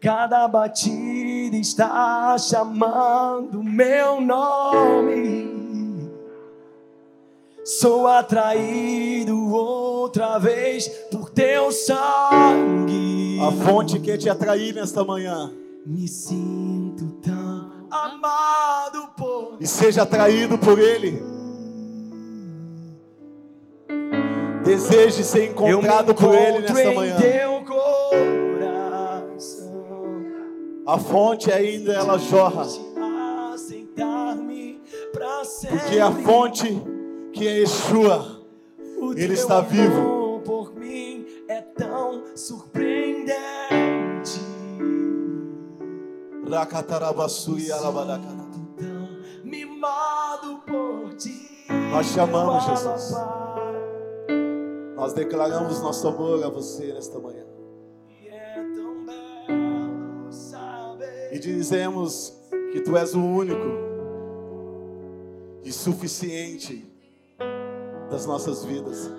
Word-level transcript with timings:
Cada 0.00 0.46
batida 0.46 1.56
está 1.56 2.36
chamando 2.38 3.62
meu 3.62 4.20
nome. 4.20 5.56
Sou 7.64 8.06
atraído 8.06 9.52
outra 9.52 10.38
vez 10.38 10.86
por 11.10 11.30
teu 11.30 11.72
sangue. 11.72 13.40
A 13.40 13.50
fonte 13.64 13.98
quer 13.98 14.18
te 14.18 14.28
atrair 14.28 14.74
nesta 14.74 15.02
manhã. 15.02 15.50
Me 15.84 16.06
sinto 16.06 17.06
tão 17.22 17.72
amado 17.90 19.08
por 19.16 19.56
E 19.58 19.66
seja 19.66 20.02
atraído 20.02 20.58
por 20.58 20.78
Ele. 20.78 21.22
Deseje 24.62 25.24
ser 25.24 25.50
encontrado 25.50 26.14
por 26.14 26.34
Ele 26.34 26.58
nesta 26.60 26.92
manhã. 26.92 27.16
A 30.86 30.98
fonte 30.98 31.50
ainda 31.50 31.92
ela 31.92 32.16
jorra. 32.16 32.64
Porque 35.68 35.98
a 35.98 36.12
fonte 36.12 36.82
que 37.32 37.46
é 37.46 37.58
Yeshua, 37.60 38.42
Ele 39.16 39.34
está 39.34 39.60
vivo. 39.60 40.40
por 40.44 40.74
mim 40.74 41.26
é 41.48 41.60
tão 41.60 42.22
surpreendente. 42.36 43.36
Mimado 49.42 50.60
por 50.66 51.14
ti. 51.14 51.66
Nós 51.90 52.12
te 52.12 52.20
amamos, 52.20 52.64
Jesus. 52.64 53.12
Nós 54.94 55.12
declaramos 55.12 55.80
nosso 55.80 56.06
amor 56.06 56.44
a 56.44 56.48
você 56.48 56.92
nesta 56.92 57.18
manhã. 57.18 57.55
E 61.30 61.38
dizemos 61.38 62.32
que 62.72 62.80
Tu 62.80 62.96
és 62.96 63.14
o 63.14 63.20
único 63.20 63.86
e 65.64 65.72
suficiente 65.72 66.84
das 68.10 68.26
nossas 68.26 68.64
vidas. 68.64 69.10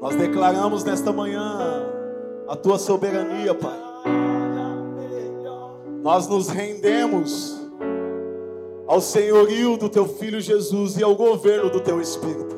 Nós 0.00 0.16
declaramos 0.16 0.82
nesta 0.82 1.12
manhã 1.12 1.86
a 2.48 2.56
Tua 2.56 2.78
soberania, 2.78 3.54
Pai. 3.54 3.78
Nós 6.02 6.26
nos 6.26 6.48
rendemos 6.48 7.60
ao 8.88 9.00
senhorio 9.00 9.76
do 9.76 9.88
Teu 9.88 10.06
Filho 10.06 10.40
Jesus 10.40 10.96
e 10.96 11.02
ao 11.04 11.14
governo 11.14 11.70
do 11.70 11.80
Teu 11.80 12.00
Espírito. 12.00 12.56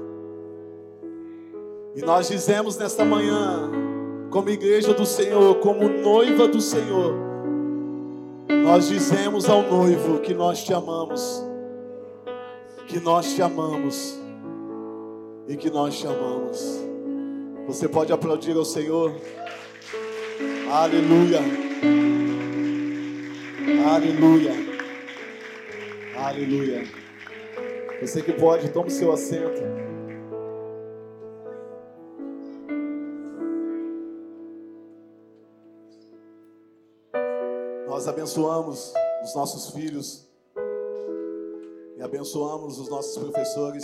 E 1.95 2.01
nós 2.01 2.29
dizemos 2.29 2.77
nesta 2.79 3.05
manhã, 3.05 3.71
como 4.31 4.49
igreja 4.49 4.95
do 4.95 5.05
Senhor, 5.05 5.57
como 5.57 5.87
noiva 5.89 6.49
do 6.49 6.61
Senhor, 6.61 7.15
nós 8.65 8.89
dizemos 8.89 9.47
ao 9.47 9.63
noivo 9.63 10.21
que 10.21 10.33
nós 10.33 10.65
te 10.65 10.73
amamos, 10.73 11.45
que 12.89 12.99
nós 12.99 13.35
te 13.35 13.43
amamos 13.43 14.19
e 15.47 15.55
que 15.55 15.69
nós 15.69 15.99
te 15.99 16.07
amamos. 16.07 16.81
Você 17.67 17.87
pode 17.87 18.11
aplaudir 18.11 18.57
ao 18.57 18.65
Senhor. 18.65 19.15
Aleluia. 20.73 21.41
Aleluia. 23.87 24.53
Aleluia. 26.17 26.85
Você 28.01 28.23
que 28.23 28.33
pode, 28.33 28.71
tome 28.71 28.91
seu 28.91 29.13
assento. 29.13 29.74
Nós 38.05 38.13
abençoamos 38.13 38.93
os 39.25 39.35
nossos 39.35 39.71
filhos 39.71 40.29
e 41.97 42.03
abençoamos 42.03 42.79
os 42.79 42.91
nossos 42.91 43.17
professores, 43.17 43.83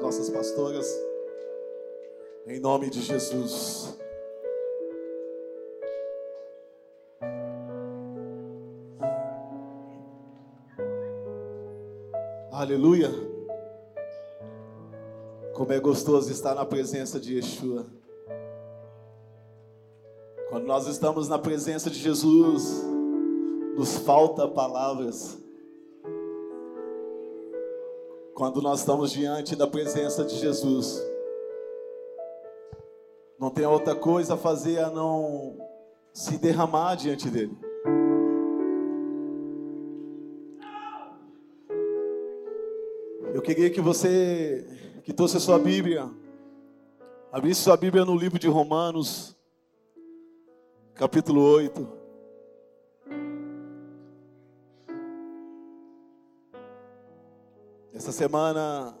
nossas 0.00 0.30
pastoras, 0.30 0.86
em 2.46 2.60
nome 2.60 2.88
de 2.88 3.02
Jesus. 3.02 3.98
Aleluia. 12.52 13.10
Como 15.52 15.72
é 15.72 15.80
gostoso 15.80 16.30
estar 16.30 16.54
na 16.54 16.64
presença 16.64 17.18
de 17.18 17.34
Yeshua. 17.34 17.86
Quando 20.48 20.64
nós 20.64 20.86
estamos 20.86 21.26
na 21.26 21.40
presença 21.40 21.90
de 21.90 21.98
Jesus, 21.98 22.97
nos 23.78 23.96
falta 23.96 24.48
palavras. 24.48 25.38
Quando 28.34 28.60
nós 28.60 28.80
estamos 28.80 29.12
diante 29.12 29.54
da 29.54 29.68
presença 29.68 30.24
de 30.24 30.34
Jesus, 30.34 31.00
não 33.38 33.50
tem 33.50 33.64
outra 33.66 33.94
coisa 33.94 34.34
a 34.34 34.36
fazer 34.36 34.80
a 34.80 34.90
não 34.90 35.56
se 36.12 36.38
derramar 36.38 36.96
diante 36.96 37.30
dele. 37.30 37.56
Eu 43.32 43.40
queria 43.40 43.70
que 43.70 43.80
você 43.80 44.66
que 45.04 45.12
trouxe 45.12 45.36
a 45.36 45.40
sua 45.40 45.58
Bíblia, 45.60 46.10
abrisse 47.30 47.62
sua 47.62 47.76
Bíblia 47.76 48.04
no 48.04 48.16
livro 48.16 48.40
de 48.40 48.48
Romanos, 48.48 49.36
capítulo 50.96 51.40
8. 51.40 52.07
Essa 57.98 58.12
semana, 58.12 58.96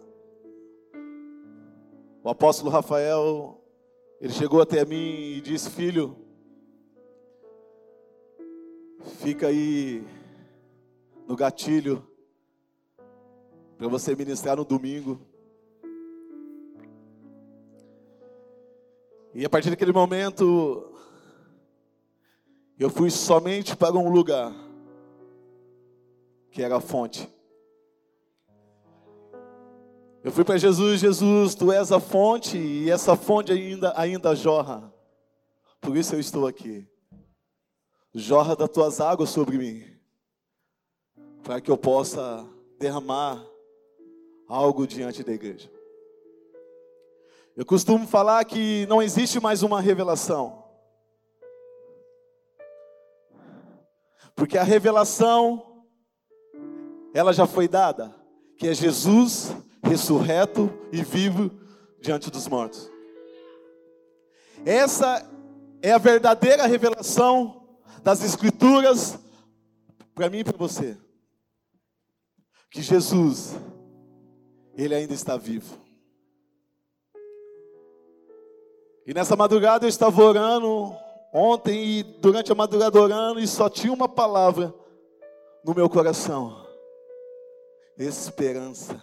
o 2.20 2.28
apóstolo 2.28 2.68
Rafael, 2.68 3.64
ele 4.20 4.32
chegou 4.32 4.60
até 4.60 4.84
mim 4.84 5.36
e 5.36 5.40
disse: 5.40 5.70
Filho, 5.70 6.16
fica 9.20 9.46
aí 9.46 10.04
no 11.28 11.36
gatilho 11.36 12.04
para 13.76 13.86
você 13.86 14.16
ministrar 14.16 14.56
no 14.56 14.64
domingo. 14.64 15.20
E 19.32 19.44
a 19.44 19.48
partir 19.48 19.70
daquele 19.70 19.92
momento, 19.92 20.92
eu 22.76 22.90
fui 22.90 23.10
somente 23.10 23.76
para 23.76 23.96
um 23.96 24.10
lugar, 24.10 24.52
que 26.50 26.64
era 26.64 26.78
a 26.78 26.80
fonte. 26.80 27.37
Eu 30.24 30.32
fui 30.32 30.42
para 30.42 30.58
Jesus, 30.58 31.00
Jesus, 31.00 31.54
tu 31.54 31.70
és 31.70 31.92
a 31.92 32.00
fonte 32.00 32.58
e 32.58 32.90
essa 32.90 33.14
fonte 33.14 33.52
ainda, 33.52 33.92
ainda 33.96 34.34
jorra. 34.34 34.92
Por 35.80 35.96
isso 35.96 36.16
eu 36.16 36.20
estou 36.20 36.46
aqui. 36.46 36.88
Jorra 38.12 38.56
das 38.56 38.68
tuas 38.68 39.00
águas 39.00 39.30
sobre 39.30 39.56
mim, 39.56 39.84
para 41.44 41.60
que 41.60 41.70
eu 41.70 41.78
possa 41.78 42.44
derramar 42.80 43.40
algo 44.48 44.88
diante 44.88 45.22
da 45.22 45.32
igreja. 45.32 45.70
Eu 47.54 47.64
costumo 47.64 48.04
falar 48.04 48.44
que 48.44 48.86
não 48.86 49.00
existe 49.00 49.38
mais 49.38 49.62
uma 49.62 49.80
revelação. 49.80 50.64
Porque 54.34 54.58
a 54.58 54.64
revelação 54.64 55.84
ela 57.14 57.32
já 57.32 57.46
foi 57.46 57.68
dada, 57.68 58.14
que 58.56 58.66
é 58.66 58.74
Jesus 58.74 59.54
ressurreto 59.82 60.70
e 60.92 61.02
vivo 61.02 61.50
diante 62.00 62.30
dos 62.30 62.46
mortos. 62.48 62.90
Essa 64.64 65.28
é 65.80 65.92
a 65.92 65.98
verdadeira 65.98 66.66
revelação 66.66 67.78
das 68.02 68.22
escrituras 68.22 69.18
para 70.14 70.28
mim 70.28 70.38
e 70.38 70.44
para 70.44 70.56
você. 70.56 70.96
Que 72.70 72.82
Jesus 72.82 73.56
ele 74.76 74.94
ainda 74.94 75.14
está 75.14 75.36
vivo. 75.36 75.78
E 79.06 79.14
nessa 79.14 79.34
madrugada 79.34 79.86
eu 79.86 79.88
estava 79.88 80.22
orando 80.22 80.94
ontem 81.32 81.98
e 81.98 82.02
durante 82.02 82.52
a 82.52 82.54
madrugada 82.54 83.00
orando 83.00 83.40
e 83.40 83.48
só 83.48 83.68
tinha 83.68 83.92
uma 83.92 84.08
palavra 84.08 84.74
no 85.64 85.74
meu 85.74 85.88
coração: 85.88 86.66
esperança, 87.96 89.02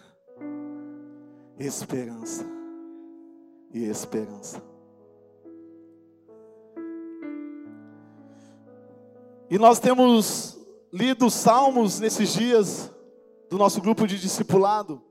esperança 1.59 2.45
e 3.73 3.83
esperança. 3.85 4.61
E 9.49 9.57
nós 9.57 9.79
temos 9.79 10.57
lido 10.91 11.29
salmos 11.29 11.99
nesses 11.99 12.33
dias 12.33 12.91
do 13.49 13.57
nosso 13.57 13.79
grupo 13.79 14.07
de 14.07 14.19
discipulado. 14.19 15.01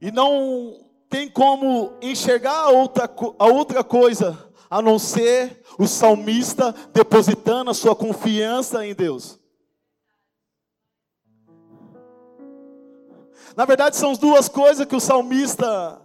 E 0.00 0.10
não 0.10 0.90
tem 1.08 1.28
como 1.28 1.92
enxergar 2.00 2.56
a 2.56 2.68
outra, 2.70 3.10
a 3.38 3.46
outra 3.46 3.82
coisa 3.82 4.50
a 4.70 4.80
não 4.80 4.98
ser 4.98 5.62
o 5.76 5.86
salmista 5.86 6.72
depositando 6.92 7.72
a 7.72 7.74
sua 7.74 7.96
confiança 7.96 8.86
em 8.86 8.94
Deus. 8.94 9.39
Na 13.56 13.64
verdade, 13.64 13.96
são 13.96 14.10
as 14.10 14.18
duas 14.18 14.48
coisas 14.48 14.86
que 14.86 14.96
o 14.96 15.00
salmista 15.00 16.00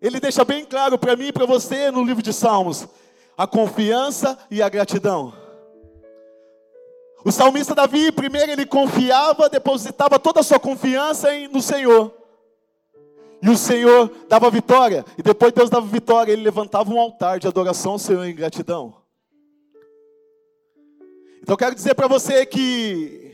ele 0.00 0.20
deixa 0.20 0.44
bem 0.44 0.64
claro 0.64 0.96
para 0.96 1.16
mim 1.16 1.26
e 1.26 1.32
para 1.32 1.46
você 1.46 1.90
no 1.90 2.04
livro 2.04 2.22
de 2.22 2.32
Salmos: 2.32 2.86
a 3.36 3.46
confiança 3.46 4.38
e 4.50 4.62
a 4.62 4.68
gratidão. 4.68 5.32
O 7.24 7.32
salmista 7.32 7.74
Davi, 7.74 8.12
primeiro 8.12 8.52
ele 8.52 8.64
confiava, 8.64 9.48
depositava 9.48 10.18
toda 10.18 10.40
a 10.40 10.42
sua 10.42 10.60
confiança 10.60 11.28
no 11.50 11.60
Senhor. 11.60 12.14
E 13.42 13.50
o 13.50 13.56
Senhor 13.56 14.10
dava 14.28 14.50
vitória. 14.50 15.04
E 15.16 15.22
depois 15.22 15.52
Deus 15.52 15.68
dava 15.68 15.86
vitória, 15.86 16.32
ele 16.32 16.42
levantava 16.42 16.90
um 16.90 17.00
altar 17.00 17.38
de 17.38 17.46
adoração 17.46 17.92
ao 17.92 17.98
Senhor 17.98 18.24
em 18.24 18.34
gratidão. 18.34 18.94
Então 21.42 21.54
eu 21.54 21.58
quero 21.58 21.74
dizer 21.74 21.94
para 21.94 22.06
você 22.06 22.46
que 22.46 23.27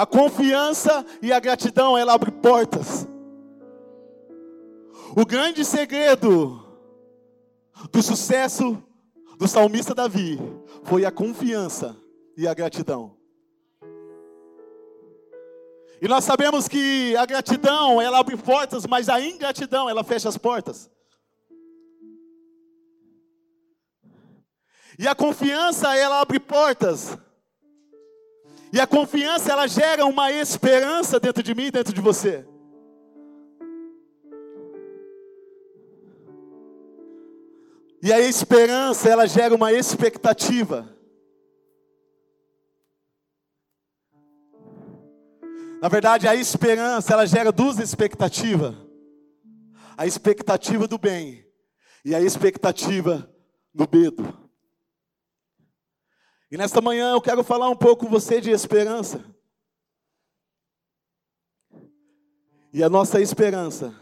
a 0.00 0.06
confiança 0.06 1.04
e 1.20 1.30
a 1.30 1.38
gratidão, 1.38 1.98
ela 1.98 2.14
abre 2.14 2.30
portas. 2.30 3.06
O 5.14 5.26
grande 5.26 5.62
segredo 5.62 6.58
do 7.92 8.02
sucesso 8.02 8.82
do 9.36 9.46
salmista 9.46 9.94
Davi 9.94 10.38
foi 10.84 11.04
a 11.04 11.10
confiança 11.10 11.94
e 12.34 12.48
a 12.48 12.54
gratidão. 12.54 13.14
E 16.00 16.08
nós 16.08 16.24
sabemos 16.24 16.66
que 16.66 17.14
a 17.16 17.26
gratidão, 17.26 18.00
ela 18.00 18.20
abre 18.20 18.38
portas, 18.38 18.86
mas 18.86 19.10
a 19.10 19.20
ingratidão, 19.20 19.86
ela 19.86 20.02
fecha 20.02 20.30
as 20.30 20.38
portas. 20.38 20.90
E 24.98 25.06
a 25.06 25.14
confiança, 25.14 25.94
ela 25.94 26.22
abre 26.22 26.40
portas. 26.40 27.18
E 28.72 28.80
a 28.80 28.86
confiança, 28.86 29.50
ela 29.50 29.66
gera 29.66 30.06
uma 30.06 30.30
esperança 30.30 31.18
dentro 31.18 31.42
de 31.42 31.54
mim 31.54 31.66
e 31.66 31.70
dentro 31.70 31.92
de 31.92 32.00
você. 32.00 32.46
E 38.02 38.12
a 38.12 38.20
esperança, 38.20 39.08
ela 39.08 39.26
gera 39.26 39.54
uma 39.54 39.72
expectativa. 39.72 40.88
Na 45.82 45.88
verdade, 45.88 46.28
a 46.28 46.34
esperança, 46.34 47.12
ela 47.12 47.26
gera 47.26 47.50
duas 47.50 47.78
expectativas. 47.78 48.74
A 49.96 50.06
expectativa 50.06 50.86
do 50.86 50.96
bem 50.96 51.44
e 52.04 52.14
a 52.14 52.20
expectativa 52.20 53.30
do 53.74 53.88
medo. 53.90 54.49
E 56.50 56.56
nesta 56.56 56.80
manhã 56.80 57.12
eu 57.12 57.20
quero 57.20 57.44
falar 57.44 57.68
um 57.70 57.76
pouco 57.76 58.06
com 58.06 58.10
você 58.10 58.40
de 58.40 58.50
esperança. 58.50 59.24
E 62.72 62.82
a 62.82 62.88
nossa 62.88 63.20
esperança, 63.20 63.94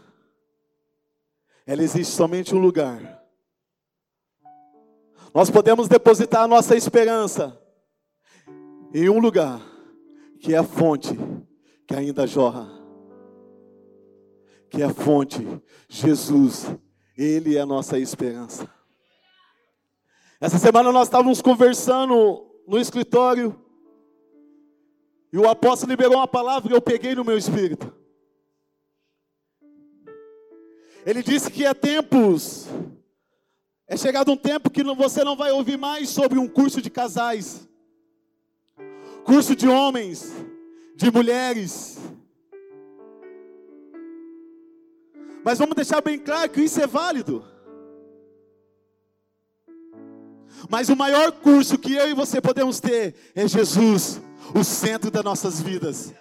ela 1.65 1.83
existe 1.83 2.13
somente 2.13 2.53
em 2.53 2.57
um 2.57 2.61
lugar. 2.61 3.23
Nós 5.33 5.49
podemos 5.49 5.87
depositar 5.87 6.43
a 6.43 6.47
nossa 6.47 6.75
esperança 6.75 7.59
em 8.93 9.09
um 9.09 9.19
lugar, 9.19 9.61
que 10.39 10.53
é 10.53 10.57
a 10.57 10.63
fonte 10.63 11.17
que 11.87 11.95
ainda 11.95 12.27
jorra, 12.27 12.69
que 14.69 14.81
é 14.81 14.85
a 14.85 14.93
fonte, 14.93 15.43
Jesus, 15.87 16.67
Ele 17.17 17.57
é 17.57 17.61
a 17.61 17.65
nossa 17.65 17.97
esperança. 17.97 18.78
Essa 20.41 20.57
semana 20.57 20.89
nós 20.89 21.09
estávamos 21.09 21.41
conversando 21.41 22.49
no 22.65 22.79
escritório, 22.79 23.59
e 25.33 25.37
o 25.37 25.49
apóstolo 25.49 25.89
liberou 25.89 26.15
uma 26.15 26.27
palavra 26.27 26.71
e 26.71 26.75
eu 26.75 26.81
peguei 26.81 27.13
no 27.13 27.25
meu 27.25 27.37
espírito. 27.37 27.93
Ele 31.05 31.21
disse 31.21 31.51
que 31.51 31.65
há 31.65 31.73
tempos, 31.73 32.67
é 33.85 33.97
chegado 33.97 34.31
um 34.31 34.37
tempo 34.37 34.69
que 34.69 34.81
você 34.81 35.25
não 35.25 35.35
vai 35.35 35.51
ouvir 35.51 35.77
mais 35.77 36.09
sobre 36.09 36.39
um 36.39 36.47
curso 36.47 36.81
de 36.81 36.89
casais, 36.89 37.67
curso 39.25 39.53
de 39.57 39.67
homens, 39.67 40.33
de 40.95 41.11
mulheres. 41.11 41.97
Mas 45.43 45.59
vamos 45.59 45.75
deixar 45.75 45.99
bem 45.99 46.17
claro 46.17 46.49
que 46.49 46.61
isso 46.61 46.79
é 46.81 46.87
válido. 46.87 47.48
Mas 50.69 50.87
o 50.87 50.95
maior 50.95 51.31
curso 51.31 51.79
que 51.79 51.93
eu 51.93 52.07
e 52.07 52.13
você 52.13 52.39
podemos 52.39 52.79
ter 52.79 53.15
é 53.33 53.47
Jesus, 53.47 54.21
o 54.53 54.63
centro 54.63 55.09
das 55.09 55.23
nossas 55.23 55.59
vidas. 55.59 56.13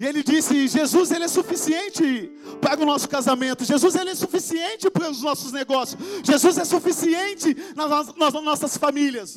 E 0.00 0.06
ele 0.06 0.22
disse: 0.22 0.66
Jesus 0.66 1.10
ele 1.10 1.24
é 1.24 1.28
suficiente 1.28 2.32
para 2.62 2.82
o 2.82 2.86
nosso 2.86 3.08
casamento, 3.08 3.62
Jesus 3.62 3.94
ele 3.94 4.10
é 4.10 4.14
suficiente 4.14 4.90
para 4.90 5.10
os 5.10 5.20
nossos 5.20 5.52
negócios, 5.52 6.00
Jesus 6.24 6.56
é 6.56 6.64
suficiente 6.64 7.54
nas, 7.76 8.16
nas 8.16 8.32
nossas 8.32 8.76
famílias. 8.78 9.36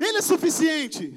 Ele 0.00 0.18
é 0.18 0.22
suficiente. 0.22 1.14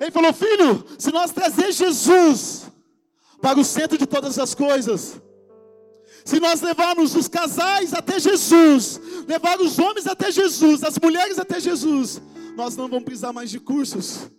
Ele 0.00 0.10
falou: 0.12 0.32
Filho, 0.32 0.84
se 0.98 1.10
nós 1.10 1.32
trazer 1.32 1.72
Jesus 1.72 2.66
para 3.40 3.58
o 3.58 3.64
centro 3.64 3.98
de 3.98 4.06
todas 4.06 4.38
as 4.38 4.54
coisas, 4.54 5.20
se 6.24 6.38
nós 6.38 6.60
levarmos 6.60 7.14
os 7.14 7.28
casais 7.28 7.92
até 7.92 8.18
Jesus, 8.18 9.00
levar 9.26 9.60
os 9.60 9.78
homens 9.78 10.06
até 10.06 10.30
Jesus, 10.30 10.84
as 10.84 10.98
mulheres 10.98 11.38
até 11.38 11.58
Jesus, 11.58 12.20
nós 12.56 12.76
não 12.76 12.88
vamos 12.88 13.04
precisar 13.04 13.32
mais 13.32 13.50
de 13.50 13.58
cursos. 13.58 14.30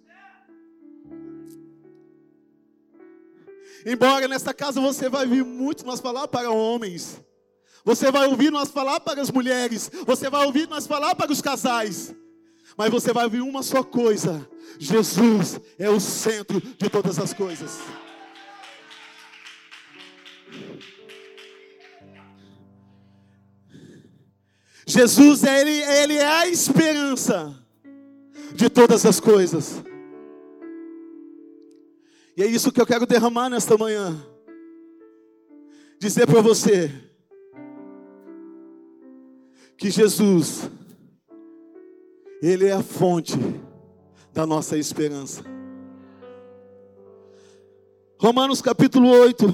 Embora 3.85 4.27
nesta 4.27 4.53
casa 4.53 4.79
você 4.79 5.09
vai 5.09 5.25
ouvir 5.25 5.43
muito 5.43 5.85
nós 5.85 5.99
falar 5.99 6.27
para 6.27 6.49
homens, 6.51 7.21
você 7.83 8.11
vai 8.11 8.27
ouvir 8.27 8.49
nós 8.49 8.69
falar 8.69 8.99
para 9.01 9.21
as 9.21 9.29
mulheres, 9.29 9.91
você 10.05 10.29
vai 10.29 10.45
ouvir 10.45 10.69
nós 10.69 10.87
falar 10.87 11.15
para 11.15 11.31
os 11.31 11.41
casais. 11.41 12.15
Mas 12.77 12.89
você 12.89 13.11
vai 13.11 13.25
ouvir 13.25 13.41
uma 13.41 13.61
só 13.61 13.83
coisa: 13.83 14.47
Jesus 14.79 15.59
é 15.77 15.89
o 15.89 15.99
centro 15.99 16.61
de 16.61 16.89
todas 16.89 17.19
as 17.19 17.33
coisas. 17.33 17.79
Jesus, 24.85 25.43
ele, 25.43 25.71
ele 25.71 26.15
é 26.15 26.25
a 26.25 26.47
esperança 26.47 27.55
de 28.53 28.69
todas 28.69 29.05
as 29.05 29.19
coisas. 29.19 29.83
E 32.35 32.43
é 32.43 32.47
isso 32.47 32.71
que 32.71 32.81
eu 32.81 32.85
quero 32.85 33.05
derramar 33.05 33.49
nesta 33.49 33.77
manhã. 33.77 34.15
Dizer 35.99 36.27
para 36.27 36.41
você 36.41 36.91
que 39.77 39.89
Jesus, 39.89 40.69
Ele 42.41 42.67
é 42.67 42.73
a 42.73 42.83
fonte 42.83 43.33
da 44.33 44.45
nossa 44.45 44.77
esperança. 44.77 45.43
Romanos 48.19 48.61
capítulo 48.61 49.09
8, 49.09 49.53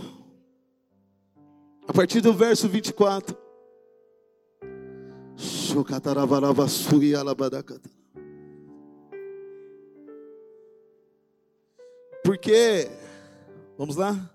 a 1.87 1.93
partir 1.93 2.21
do 2.21 2.33
verso 2.33 2.67
24. 2.69 3.48
Porque, 12.23 12.89
vamos 13.77 13.95
lá? 13.95 14.29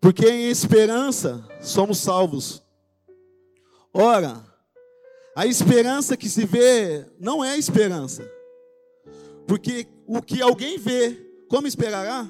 Porque 0.00 0.26
em 0.26 0.48
esperança 0.48 1.46
somos 1.60 1.98
salvos. 1.98 2.62
Ora, 3.92 4.42
a 5.36 5.46
esperança 5.46 6.16
que 6.16 6.28
se 6.28 6.46
vê 6.46 7.04
não 7.20 7.44
é 7.44 7.58
esperança. 7.58 8.28
Porque 9.46 9.86
o 10.06 10.22
que 10.22 10.40
alguém 10.40 10.78
vê, 10.78 11.14
como 11.48 11.66
esperará? 11.66 12.28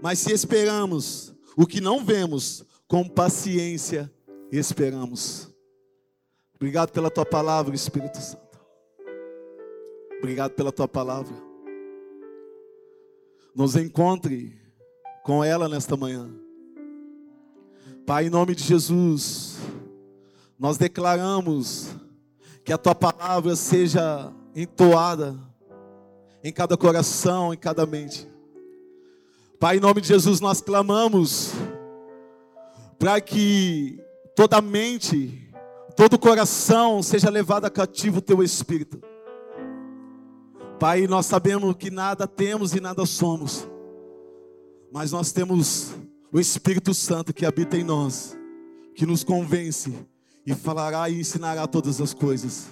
Mas 0.00 0.18
se 0.20 0.32
esperamos 0.32 1.34
o 1.56 1.66
que 1.66 1.80
não 1.80 2.04
vemos, 2.04 2.64
com 2.86 3.06
paciência 3.06 4.10
esperamos. 4.50 5.57
Obrigado 6.58 6.90
pela 6.90 7.10
tua 7.10 7.24
palavra, 7.24 7.74
Espírito 7.74 8.18
Santo. 8.18 8.58
Obrigado 10.18 10.52
pela 10.52 10.70
tua 10.70 10.88
palavra. 10.88 11.34
Nos 13.54 13.76
encontre 13.76 14.60
com 15.24 15.42
ela 15.42 15.68
nesta 15.68 15.96
manhã. 15.96 16.28
Pai, 18.04 18.26
em 18.26 18.30
nome 18.30 18.54
de 18.54 18.64
Jesus 18.64 19.58
nós 20.58 20.76
declaramos 20.76 21.88
que 22.64 22.72
a 22.72 22.78
tua 22.78 22.94
palavra 22.94 23.54
seja 23.54 24.32
entoada 24.54 25.38
em 26.42 26.52
cada 26.52 26.76
coração, 26.76 27.54
em 27.54 27.56
cada 27.56 27.86
mente. 27.86 28.28
Pai, 29.60 29.76
em 29.76 29.80
nome 29.80 30.00
de 30.00 30.08
Jesus, 30.08 30.40
nós 30.40 30.60
clamamos 30.60 31.52
para 32.98 33.20
que 33.20 34.00
toda 34.34 34.60
mente, 34.60 35.47
todo 35.98 36.16
coração 36.16 37.02
seja 37.02 37.28
levado 37.28 37.64
a 37.64 37.70
cativo 37.70 38.18
o 38.18 38.22
teu 38.22 38.40
espírito. 38.40 39.02
Pai, 40.78 41.08
nós 41.08 41.26
sabemos 41.26 41.74
que 41.74 41.90
nada 41.90 42.24
temos 42.24 42.72
e 42.72 42.78
nada 42.78 43.04
somos, 43.04 43.66
mas 44.92 45.10
nós 45.10 45.32
temos 45.32 45.90
o 46.30 46.38
Espírito 46.38 46.94
Santo 46.94 47.34
que 47.34 47.44
habita 47.44 47.76
em 47.76 47.82
nós, 47.82 48.38
que 48.94 49.04
nos 49.04 49.24
convence 49.24 49.92
e 50.46 50.54
falará 50.54 51.10
e 51.10 51.18
ensinará 51.18 51.66
todas 51.66 52.00
as 52.00 52.14
coisas. 52.14 52.68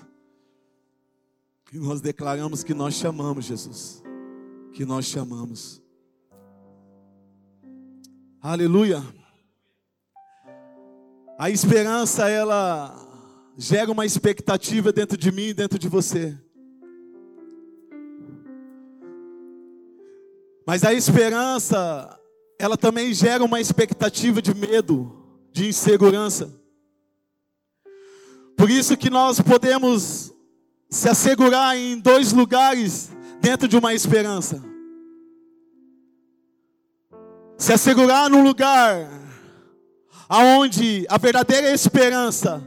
E 1.73 1.79
nós 1.79 2.01
declaramos 2.01 2.63
que 2.63 2.75
nós 2.75 2.95
chamamos 2.95 3.45
Jesus, 3.45 4.05
que 4.73 4.85
nós 4.85 5.05
chamamos. 5.05 5.83
Aleluia. 8.41 9.03
A 11.37 11.51
esperança, 11.51 12.29
ela 12.29 13.06
gera 13.57 13.91
uma 13.91 14.05
expectativa 14.05 14.93
dentro 14.93 15.17
de 15.17 15.33
mim 15.33 15.49
e 15.49 15.55
dentro 15.55 15.79
de 15.79 15.89
você. 15.89 16.37
Mas 20.67 20.85
a 20.85 20.93
esperança, 20.93 22.21
ela 22.59 22.77
também 22.77 23.15
gera 23.15 23.45
uma 23.45 23.61
expectativa 23.61 24.43
de 24.43 24.53
medo, 24.55 25.25
de 25.53 25.69
insegurança. 25.69 26.53
Por 28.57 28.69
isso 28.69 28.97
que 28.97 29.09
nós 29.09 29.41
podemos 29.41 30.35
se 30.91 31.09
assegurar 31.09 31.77
em 31.77 31.99
dois 31.99 32.33
lugares 32.33 33.11
dentro 33.41 33.69
de 33.69 33.77
uma 33.77 33.95
esperança. 33.95 34.63
Se 37.57 37.73
assegurar 37.73 38.29
num 38.29 38.43
lugar 38.43 39.09
aonde 40.29 41.07
a 41.09 41.17
verdadeira 41.17 41.71
esperança, 41.71 42.63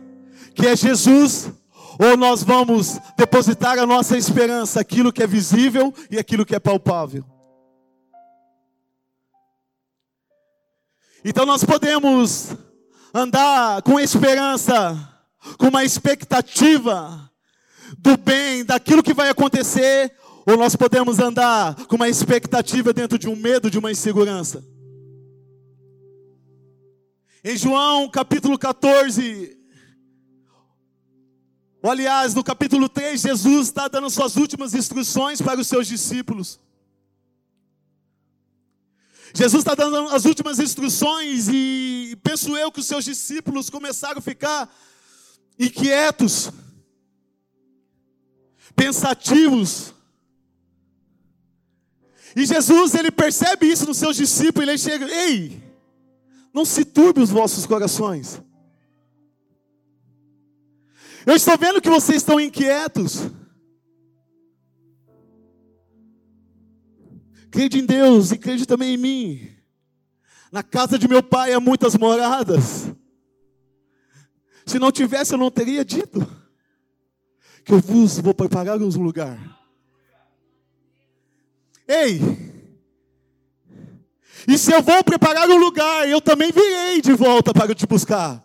que 0.59 0.67
é 0.67 0.75
Jesus, 0.75 1.49
ou 1.97 2.17
nós 2.17 2.43
vamos 2.43 2.99
depositar 3.17 3.79
a 3.79 3.85
nossa 3.85 4.17
esperança 4.17 4.81
aquilo 4.81 5.11
que 5.13 5.23
é 5.23 5.27
visível 5.27 5.93
e 6.11 6.19
aquilo 6.19 6.45
que 6.45 6.53
é 6.53 6.59
palpável. 6.59 7.23
Então 11.23 11.45
nós 11.45 11.63
podemos 11.63 12.49
andar 13.13 13.81
com 13.83 13.97
esperança, 13.99 14.97
com 15.57 15.67
uma 15.67 15.85
expectativa 15.85 17.31
do 17.97 18.17
bem, 18.17 18.65
daquilo 18.65 19.01
que 19.01 19.13
vai 19.13 19.29
acontecer, 19.29 20.13
ou 20.45 20.57
nós 20.57 20.75
podemos 20.75 21.19
andar 21.19 21.73
com 21.85 21.95
uma 21.95 22.09
expectativa 22.09 22.91
dentro 22.91 23.17
de 23.17 23.29
um 23.29 23.35
medo, 23.35 23.71
de 23.71 23.79
uma 23.79 23.91
insegurança. 23.91 24.61
Em 27.45 27.55
João 27.55 28.09
capítulo 28.09 28.59
14, 28.59 29.58
aliás, 31.81 32.33
no 32.33 32.43
capítulo 32.43 32.89
3, 32.89 33.21
Jesus 33.21 33.67
está 33.67 33.87
dando 33.87 34.09
suas 34.09 34.35
últimas 34.35 34.73
instruções 34.73 35.41
para 35.41 35.59
os 35.59 35.67
seus 35.67 35.87
discípulos. 35.87 36.59
Jesus 39.33 39.61
está 39.61 39.75
dando 39.75 40.09
as 40.09 40.25
últimas 40.25 40.59
instruções 40.59 41.47
e 41.49 42.17
penso 42.23 42.57
eu 42.57 42.71
que 42.71 42.79
os 42.79 42.85
seus 42.85 43.05
discípulos 43.05 43.69
começaram 43.69 44.17
a 44.17 44.21
ficar 44.21 44.73
inquietos, 45.57 46.51
pensativos. 48.75 49.93
E 52.35 52.45
Jesus, 52.45 52.95
ele 52.95 53.11
percebe 53.11 53.67
isso 53.67 53.85
nos 53.85 53.97
seus 53.97 54.15
discípulos, 54.15 54.67
ele 54.67 54.77
chega, 54.77 55.05
ei, 55.05 55.61
não 56.53 56.65
se 56.65 56.83
turbe 56.83 57.21
os 57.21 57.29
vossos 57.29 57.65
corações. 57.65 58.41
Eu 61.25 61.35
estou 61.35 61.57
vendo 61.57 61.81
que 61.81 61.89
vocês 61.89 62.17
estão 62.17 62.39
inquietos. 62.39 63.29
Crede 67.51 67.79
em 67.79 67.85
Deus 67.85 68.31
e 68.31 68.37
crede 68.37 68.65
também 68.65 68.93
em 68.93 68.97
mim. 68.97 69.49
Na 70.51 70.63
casa 70.63 70.97
de 70.97 71.07
meu 71.07 71.21
pai 71.21 71.53
há 71.53 71.59
muitas 71.59 71.95
moradas. 71.95 72.91
Se 74.65 74.79
não 74.79 74.91
tivesse, 74.91 75.33
eu 75.33 75.37
não 75.37 75.49
teria 75.49 75.83
dito 75.83 76.27
que 77.63 77.73
eu 77.73 77.79
vos 77.79 78.19
vou 78.19 78.33
preparar 78.33 78.81
um 78.81 78.87
lugar. 78.87 79.37
Ei! 81.87 82.19
E 84.47 84.57
se 84.57 84.71
eu 84.71 84.81
vou 84.81 85.03
preparar 85.03 85.47
um 85.49 85.57
lugar, 85.57 86.09
eu 86.09 86.21
também 86.21 86.51
virei 86.51 87.01
de 87.01 87.13
volta 87.13 87.53
para 87.53 87.75
te 87.75 87.85
buscar. 87.85 88.43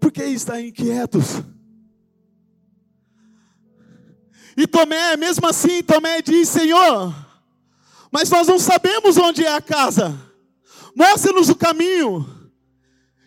Por 0.00 0.10
que 0.10 0.24
está 0.24 0.60
inquietos? 0.60 1.42
E 4.56 4.66
Tomé, 4.66 5.16
mesmo 5.16 5.46
assim, 5.46 5.82
Tomé 5.82 6.22
diz: 6.22 6.48
Senhor, 6.48 7.14
mas 8.10 8.30
nós 8.30 8.48
não 8.48 8.58
sabemos 8.58 9.18
onde 9.18 9.44
é 9.44 9.54
a 9.54 9.60
casa, 9.60 10.18
mostra-nos 10.96 11.50
o 11.50 11.54
caminho. 11.54 12.26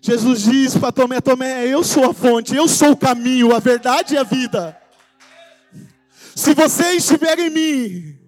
Jesus 0.02 0.44
diz 0.44 0.76
para 0.76 0.92
Tomé: 0.92 1.22
Tomé, 1.22 1.68
eu 1.68 1.84
sou 1.84 2.10
a 2.10 2.14
fonte, 2.14 2.56
eu 2.56 2.68
sou 2.68 2.92
o 2.92 2.98
caminho, 2.98 3.56
a 3.56 3.60
verdade 3.60 4.16
e 4.16 4.18
a 4.18 4.24
vida. 4.24 4.78
Se 6.36 6.54
você 6.56 6.94
estiver 6.94 7.38
em 7.40 7.50
mim, 7.50 8.20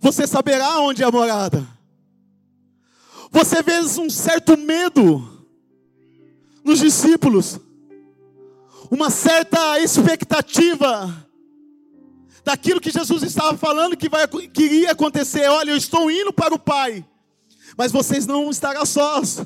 você 0.00 0.26
saberá 0.26 0.78
onde 0.80 1.02
é 1.02 1.06
a 1.06 1.10
morada. 1.10 1.66
Você 3.30 3.62
vê 3.62 3.80
um 3.80 4.10
certo 4.10 4.56
medo 4.56 5.31
nos 6.64 6.78
discípulos 6.78 7.60
uma 8.90 9.08
certa 9.08 9.80
expectativa 9.80 11.26
daquilo 12.44 12.80
que 12.80 12.90
Jesus 12.90 13.22
estava 13.22 13.56
falando 13.56 13.96
que, 13.96 14.08
vai, 14.08 14.26
que 14.28 14.62
iria 14.62 14.92
acontecer. 14.92 15.48
Olha, 15.48 15.70
eu 15.70 15.76
estou 15.76 16.10
indo 16.10 16.32
para 16.32 16.54
o 16.54 16.58
Pai, 16.58 17.04
mas 17.76 17.90
vocês 17.90 18.26
não 18.26 18.50
estarão 18.50 18.84
sós. 18.84 19.42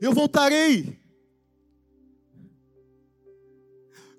Eu 0.00 0.12
voltarei. 0.12 1.00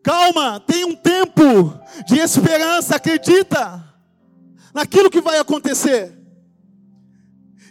Calma, 0.02 0.60
tem 0.60 0.84
um 0.84 0.96
tempo 0.96 1.80
de 2.08 2.18
esperança, 2.18 2.96
acredita 2.96 3.84
naquilo 4.74 5.10
que 5.10 5.22
vai 5.22 5.38
acontecer. 5.38 6.12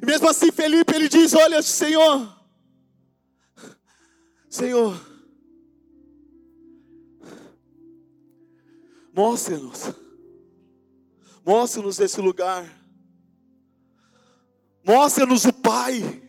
E 0.01 0.07
mesmo 0.07 0.29
assim, 0.29 0.53
Felipe 0.53 0.95
ele 0.95 1.09
diz: 1.09 1.35
Olha, 1.35 1.61
Senhor, 1.63 2.42
Senhor, 4.53 4.95
Mostre-nos. 9.15 9.95
Mostre-nos 11.45 11.99
esse 12.01 12.21
lugar. 12.21 12.71
Mostre-nos 14.85 15.47
o 15.47 15.53
Pai. 15.55 16.23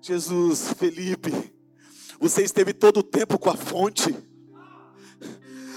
Jesus, 0.00 0.72
Felipe, 0.72 1.30
você 2.18 2.42
esteve 2.42 2.72
todo 2.72 2.98
o 2.98 3.02
tempo 3.04 3.38
com 3.38 3.50
a 3.50 3.56
fonte. 3.56 4.12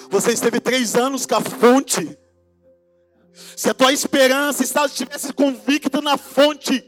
Você 0.10 0.32
esteve 0.32 0.60
três 0.60 0.96
anos 0.96 1.27
com 1.27 1.36
a 1.36 1.41
fonte. 1.41 2.17
Se 3.55 3.70
a 3.70 3.75
tua 3.75 3.94
esperança 3.94 4.63
estivesse 4.63 5.34
convicta 5.34 6.01
na 6.01 6.17
fonte, 6.17 6.84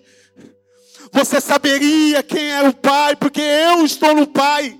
você 1.11 1.39
saberia 1.39 2.23
quem 2.23 2.49
é 2.51 2.67
o 2.67 2.73
Pai, 2.73 3.15
porque 3.15 3.41
eu 3.41 3.85
estou 3.85 4.15
no 4.15 4.27
Pai. 4.27 4.77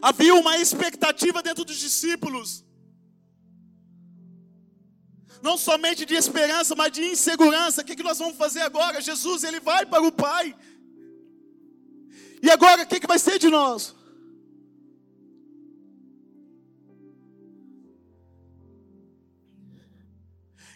Havia 0.00 0.34
uma 0.34 0.58
expectativa 0.58 1.42
dentro 1.42 1.64
dos 1.64 1.78
discípulos. 1.78 2.64
Não 5.42 5.56
somente 5.56 6.04
de 6.04 6.14
esperança, 6.14 6.74
mas 6.74 6.92
de 6.92 7.04
insegurança. 7.04 7.82
O 7.82 7.84
que, 7.84 7.96
que 7.96 8.02
nós 8.02 8.18
vamos 8.18 8.36
fazer 8.36 8.60
agora? 8.60 9.00
Jesus, 9.00 9.44
ele 9.44 9.60
vai 9.60 9.86
para 9.86 10.02
o 10.02 10.12
Pai. 10.12 10.54
E 12.42 12.50
agora, 12.50 12.82
o 12.82 12.86
que, 12.86 13.00
que 13.00 13.06
vai 13.06 13.18
ser 13.18 13.38
de 13.38 13.48
nós? 13.48 13.94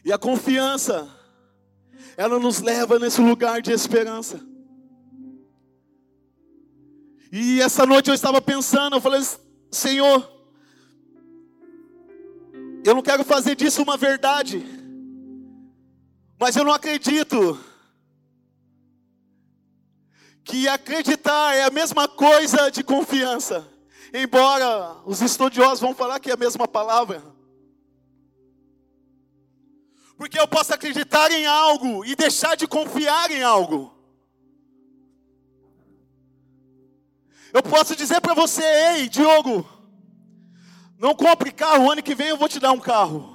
E 0.04 0.12
a 0.12 0.18
confiança, 0.18 1.08
ela 2.16 2.38
nos 2.38 2.60
leva 2.60 2.98
nesse 2.98 3.20
lugar 3.20 3.62
de 3.62 3.72
esperança. 3.72 4.40
E 7.30 7.60
essa 7.62 7.86
noite 7.86 8.08
eu 8.08 8.14
estava 8.14 8.42
pensando, 8.42 8.96
eu 8.96 9.00
falei, 9.00 9.22
Senhor, 9.70 10.30
eu 12.84 12.94
não 12.94 13.02
quero 13.02 13.24
fazer 13.24 13.54
disso 13.54 13.82
uma 13.82 13.96
verdade, 13.96 14.62
mas 16.38 16.56
eu 16.56 16.64
não 16.64 16.72
acredito 16.72 17.58
que 20.44 20.68
acreditar 20.68 21.54
é 21.54 21.62
a 21.62 21.70
mesma 21.70 22.08
coisa 22.08 22.70
de 22.70 22.82
confiança, 22.82 23.66
embora 24.12 24.96
os 25.06 25.22
estudiosos 25.22 25.80
vão 25.80 25.94
falar 25.94 26.18
que 26.18 26.30
é 26.30 26.34
a 26.34 26.36
mesma 26.36 26.66
palavra. 26.66 27.31
Porque 30.16 30.38
eu 30.38 30.46
posso 30.46 30.72
acreditar 30.72 31.30
em 31.30 31.46
algo 31.46 32.04
e 32.04 32.14
deixar 32.14 32.56
de 32.56 32.66
confiar 32.66 33.30
em 33.30 33.42
algo. 33.42 33.92
Eu 37.52 37.62
posso 37.62 37.94
dizer 37.94 38.20
para 38.20 38.32
você, 38.32 38.62
ei, 38.62 39.08
Diogo, 39.08 39.68
não 40.98 41.14
compre 41.14 41.52
carro, 41.52 41.90
ano 41.90 42.02
que 42.02 42.14
vem 42.14 42.28
eu 42.28 42.36
vou 42.36 42.48
te 42.48 42.58
dar 42.58 42.72
um 42.72 42.80
carro. 42.80 43.32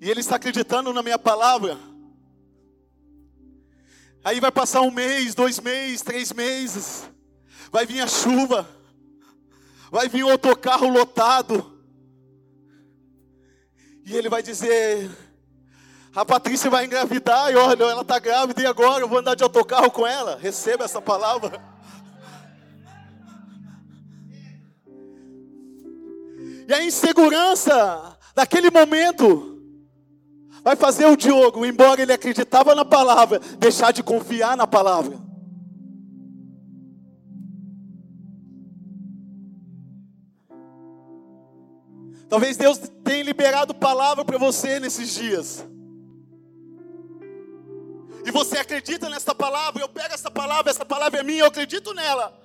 E 0.00 0.10
ele 0.10 0.20
está 0.20 0.36
acreditando 0.36 0.92
na 0.92 1.02
minha 1.02 1.18
palavra. 1.18 1.78
Aí 4.22 4.40
vai 4.40 4.50
passar 4.50 4.80
um 4.82 4.90
mês, 4.90 5.34
dois 5.34 5.60
meses, 5.60 6.02
três 6.02 6.32
meses. 6.32 7.08
Vai 7.70 7.86
vir 7.86 8.00
a 8.00 8.06
chuva. 8.06 8.68
Vai 9.90 10.08
vir 10.08 10.24
outro 10.24 10.56
carro 10.56 10.88
lotado. 10.88 11.75
E 14.06 14.16
ele 14.16 14.28
vai 14.28 14.40
dizer: 14.40 15.10
A 16.14 16.24
Patrícia 16.24 16.70
vai 16.70 16.84
engravidar. 16.84 17.50
E 17.50 17.56
olha, 17.56 17.82
ela 17.82 18.02
está 18.02 18.20
grávida. 18.20 18.62
E 18.62 18.66
agora 18.66 19.02
eu 19.02 19.08
vou 19.08 19.18
andar 19.18 19.34
de 19.34 19.42
autocarro 19.42 19.90
com 19.90 20.06
ela. 20.06 20.38
Receba 20.40 20.84
essa 20.84 21.02
palavra. 21.02 21.60
E 26.68 26.72
a 26.72 26.84
insegurança 26.84 28.16
daquele 28.34 28.70
momento 28.70 29.60
vai 30.62 30.76
fazer 30.76 31.06
o 31.06 31.16
Diogo, 31.16 31.64
embora 31.64 32.02
ele 32.02 32.12
acreditava 32.12 32.74
na 32.74 32.84
palavra, 32.84 33.40
deixar 33.58 33.92
de 33.92 34.02
confiar 34.02 34.56
na 34.56 34.66
palavra. 34.66 35.25
Talvez 42.28 42.56
Deus 42.56 42.78
tenha 43.04 43.22
liberado 43.22 43.74
palavra 43.74 44.24
para 44.24 44.38
você 44.38 44.80
nesses 44.80 45.14
dias. 45.14 45.64
E 48.24 48.30
você 48.32 48.58
acredita 48.58 49.08
nessa 49.08 49.32
palavra, 49.32 49.80
eu 49.80 49.88
pego 49.88 50.12
essa 50.12 50.30
palavra, 50.30 50.70
essa 50.70 50.84
palavra 50.84 51.20
é 51.20 51.22
minha, 51.22 51.42
eu 51.42 51.46
acredito 51.46 51.94
nela. 51.94 52.36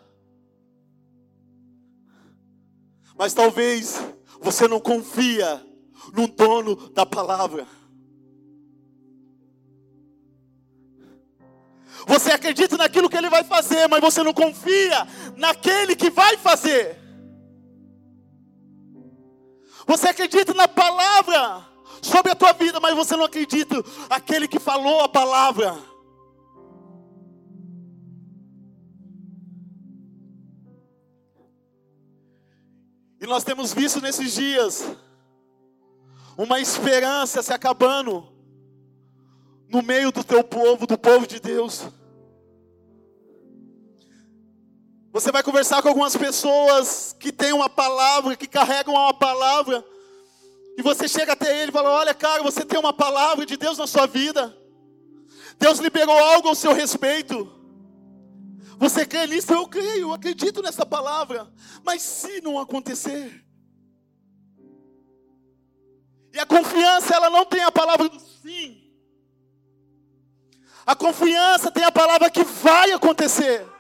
Mas 3.18 3.34
talvez 3.34 4.00
você 4.40 4.68
não 4.68 4.80
confia 4.80 5.66
no 6.14 6.28
dono 6.28 6.76
da 6.92 7.04
palavra. 7.04 7.68
Você 12.06 12.32
acredita 12.32 12.78
naquilo 12.78 13.10
que 13.10 13.18
ele 13.18 13.30
vai 13.30 13.44
fazer, 13.44 13.88
mas 13.88 14.02
você 14.02 14.22
não 14.22 14.34
confia 14.34 15.08
naquele 15.36 15.96
que 15.96 16.12
vai 16.12 16.38
fazer. 16.38 17.01
Você 19.92 20.08
acredita 20.08 20.54
na 20.54 20.70
palavra 20.70 21.68
sobre 22.02 22.32
a 22.32 22.36
tua 22.36 22.54
vida, 22.54 22.80
mas 22.80 22.96
você 22.96 23.14
não 23.14 23.26
acredita 23.26 23.76
naquele 24.10 24.48
que 24.48 24.58
falou 24.58 25.02
a 25.02 25.10
palavra. 25.10 25.78
E 33.20 33.28
nós 33.28 33.44
temos 33.44 33.74
visto 33.74 34.00
nesses 34.00 34.32
dias 34.34 34.82
uma 36.38 36.62
esperança 36.62 37.44
se 37.44 37.52
acabando 37.52 38.32
no 39.68 39.82
meio 39.82 40.10
do 40.10 40.24
teu 40.24 40.42
povo, 40.42 40.88
do 40.88 40.98
povo 40.98 41.28
de 41.28 41.42
Deus. 41.42 41.86
Você 45.12 45.30
vai 45.30 45.44
conversar 45.44 45.82
com 45.82 45.90
algumas 45.90 46.16
pessoas 46.16 47.14
que 47.20 47.34
têm 47.34 47.52
uma 47.52 47.70
palavra, 47.70 48.38
que 48.38 48.48
carregam 48.48 48.94
uma 48.94 49.14
palavra, 49.14 49.84
e 50.78 50.82
você 50.82 51.06
chega 51.08 51.34
até 51.34 51.62
ele 51.62 51.70
e 51.70 51.74
fala: 51.74 51.90
Olha, 51.90 52.14
cara, 52.14 52.42
você 52.42 52.64
tem 52.64 52.80
uma 52.80 52.94
palavra 52.94 53.46
de 53.46 53.58
Deus 53.58 53.78
na 53.78 53.86
sua 53.86 54.08
vida, 54.08 54.56
Deus 55.60 55.80
liberou 55.80 56.18
algo 56.18 56.48
ao 56.48 56.56
seu 56.56 56.74
respeito. 56.74 57.52
Você 58.78 59.06
crê 59.06 59.28
nisso? 59.28 59.54
Eu 59.54 59.68
creio, 59.68 60.08
eu 60.08 60.14
acredito 60.14 60.62
nessa 60.62 60.86
palavra. 60.86 61.52
Mas 61.84 62.02
se 62.02 62.42
não 62.42 62.58
acontecer? 62.58 63.46
E 66.34 66.40
a 66.40 66.46
confiança, 66.46 67.14
ela 67.14 67.30
não 67.30 67.46
tem 67.46 67.62
a 67.64 67.72
palavra 67.72 68.08
do 68.10 68.20
sim. 68.20 68.92
A 70.86 70.96
confiança 70.96 71.70
tem 71.70 71.84
a 71.84 71.92
palavra 71.92 72.30
que 72.30 72.44
vai 72.44 72.92
acontecer. 72.92 73.71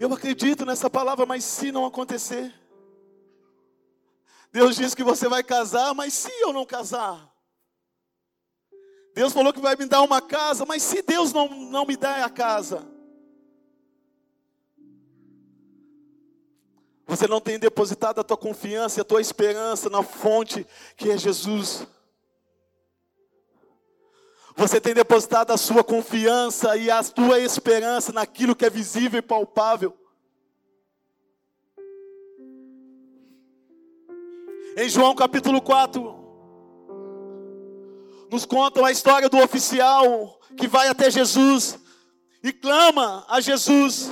Eu 0.00 0.10
acredito 0.14 0.64
nessa 0.64 0.88
palavra, 0.88 1.26
mas 1.26 1.44
se 1.44 1.70
não 1.70 1.84
acontecer? 1.84 2.54
Deus 4.50 4.74
diz 4.74 4.94
que 4.94 5.04
você 5.04 5.28
vai 5.28 5.44
casar, 5.44 5.92
mas 5.94 6.14
se 6.14 6.32
eu 6.40 6.54
não 6.54 6.64
casar? 6.64 7.30
Deus 9.14 9.34
falou 9.34 9.52
que 9.52 9.60
vai 9.60 9.76
me 9.76 9.84
dar 9.84 10.00
uma 10.00 10.22
casa, 10.22 10.64
mas 10.64 10.82
se 10.82 11.02
Deus 11.02 11.34
não, 11.34 11.48
não 11.48 11.84
me 11.84 11.98
der 11.98 12.22
a 12.22 12.30
casa, 12.30 12.88
você 17.06 17.26
não 17.26 17.40
tem 17.40 17.58
depositado 17.58 18.20
a 18.20 18.24
tua 18.24 18.38
confiança 18.38 19.02
a 19.02 19.04
tua 19.04 19.20
esperança 19.20 19.90
na 19.90 20.02
fonte 20.02 20.66
que 20.96 21.10
é 21.10 21.18
Jesus. 21.18 21.86
Você 24.56 24.80
tem 24.80 24.94
depositado 24.94 25.52
a 25.52 25.56
sua 25.56 25.82
confiança 25.82 26.76
e 26.76 26.90
a 26.90 27.02
tua 27.02 27.38
esperança 27.38 28.12
naquilo 28.12 28.54
que 28.54 28.64
é 28.64 28.70
visível 28.70 29.18
e 29.18 29.22
palpável. 29.22 29.96
Em 34.76 34.88
João 34.88 35.14
capítulo 35.14 35.60
4, 35.60 36.20
nos 38.30 38.46
contam 38.46 38.84
a 38.84 38.92
história 38.92 39.28
do 39.28 39.38
oficial 39.38 40.38
que 40.56 40.68
vai 40.68 40.88
até 40.88 41.10
Jesus 41.10 41.78
e 42.42 42.52
clama 42.52 43.24
a 43.28 43.40
Jesus: 43.40 44.10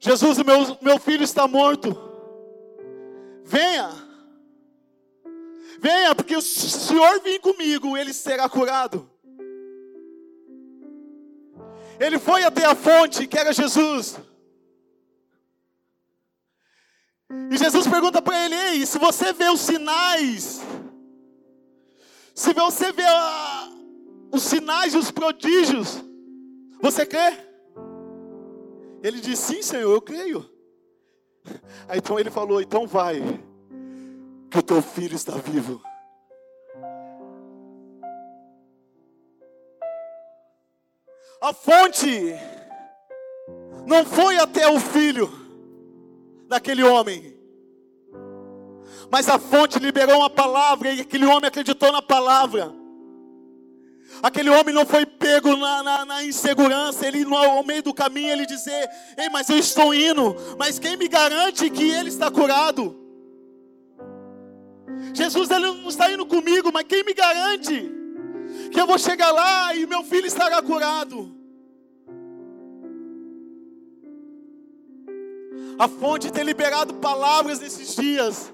Jesus, 0.00 0.38
meu, 0.38 0.76
meu 0.80 0.98
filho 0.98 1.22
está 1.22 1.46
morto. 1.46 1.96
Venha, 3.44 3.90
venha, 5.82 6.14
porque 6.14 6.34
o 6.34 6.40
Senhor 6.40 7.20
vem 7.20 7.38
comigo, 7.38 7.96
ele 7.98 8.14
será 8.14 8.48
curado. 8.48 9.10
Ele 12.00 12.18
foi 12.18 12.44
até 12.44 12.64
a 12.64 12.74
fonte, 12.74 13.26
que 13.26 13.38
era 13.38 13.52
Jesus. 13.52 14.18
E 17.50 17.56
Jesus 17.58 17.86
pergunta 17.86 18.22
para 18.22 18.46
ele: 18.46 18.54
Ei, 18.54 18.86
se 18.86 18.98
você 18.98 19.32
vê 19.34 19.50
os 19.50 19.60
sinais 19.60 20.62
se 22.34 22.52
você 22.54 22.92
vê 22.92 23.04
a, 23.04 23.70
os 24.32 24.42
sinais 24.42 24.94
e 24.94 24.98
os 24.98 25.10
prodígios, 25.10 26.02
você 26.80 27.04
crê? 27.04 27.38
Ele 29.02 29.20
disse: 29.20 29.54
Sim, 29.54 29.62
Senhor, 29.62 29.92
eu 29.92 30.00
creio. 30.00 30.48
Aí 31.88 31.98
então 31.98 32.18
ele 32.18 32.30
falou: 32.30 32.60
Então 32.60 32.86
vai, 32.86 33.20
que 34.52 34.58
o 34.58 34.62
teu 34.62 34.82
filho 34.82 35.16
está 35.16 35.32
vivo. 35.32 35.80
A 41.40 41.54
fonte 41.54 42.34
não 43.86 44.04
foi 44.04 44.36
até 44.36 44.68
o 44.68 44.78
filho 44.78 45.32
daquele 46.48 46.84
homem, 46.84 47.34
mas 49.10 49.26
a 49.26 49.38
fonte 49.38 49.78
liberou 49.78 50.18
uma 50.18 50.30
palavra 50.30 50.92
e 50.92 51.00
aquele 51.00 51.24
homem 51.24 51.48
acreditou 51.48 51.90
na 51.90 52.02
palavra. 52.02 52.70
Aquele 54.22 54.50
homem 54.50 54.74
não 54.74 54.84
foi 54.84 55.06
pego 55.06 55.56
na, 55.56 55.82
na, 55.82 56.04
na, 56.04 56.24
insegurança, 56.24 57.06
ele 57.06 57.24
ao 57.34 57.64
meio 57.64 57.82
do 57.82 57.94
caminho 57.94 58.30
ele 58.30 58.44
dizer, 58.44 58.90
ei, 59.16 59.30
mas 59.30 59.48
eu 59.48 59.56
estou 59.56 59.94
indo, 59.94 60.36
mas 60.58 60.78
quem 60.78 60.98
me 60.98 61.08
garante 61.08 61.70
que 61.70 61.90
ele 61.90 62.10
está 62.10 62.30
curado? 62.30 63.01
Jesus 65.14 65.50
ele 65.50 65.66
não 65.66 65.88
está 65.88 66.10
indo 66.10 66.24
comigo, 66.26 66.70
mas 66.72 66.84
quem 66.84 67.04
me 67.04 67.14
garante 67.14 67.90
que 68.70 68.80
eu 68.80 68.86
vou 68.86 68.98
chegar 68.98 69.30
lá 69.30 69.74
e 69.74 69.86
meu 69.86 70.02
filho 70.02 70.26
estará 70.26 70.62
curado? 70.62 71.36
A 75.78 75.88
fonte 75.88 76.30
tem 76.30 76.44
liberado 76.44 76.94
palavras 76.94 77.58
nesses 77.60 77.94
dias. 77.96 78.52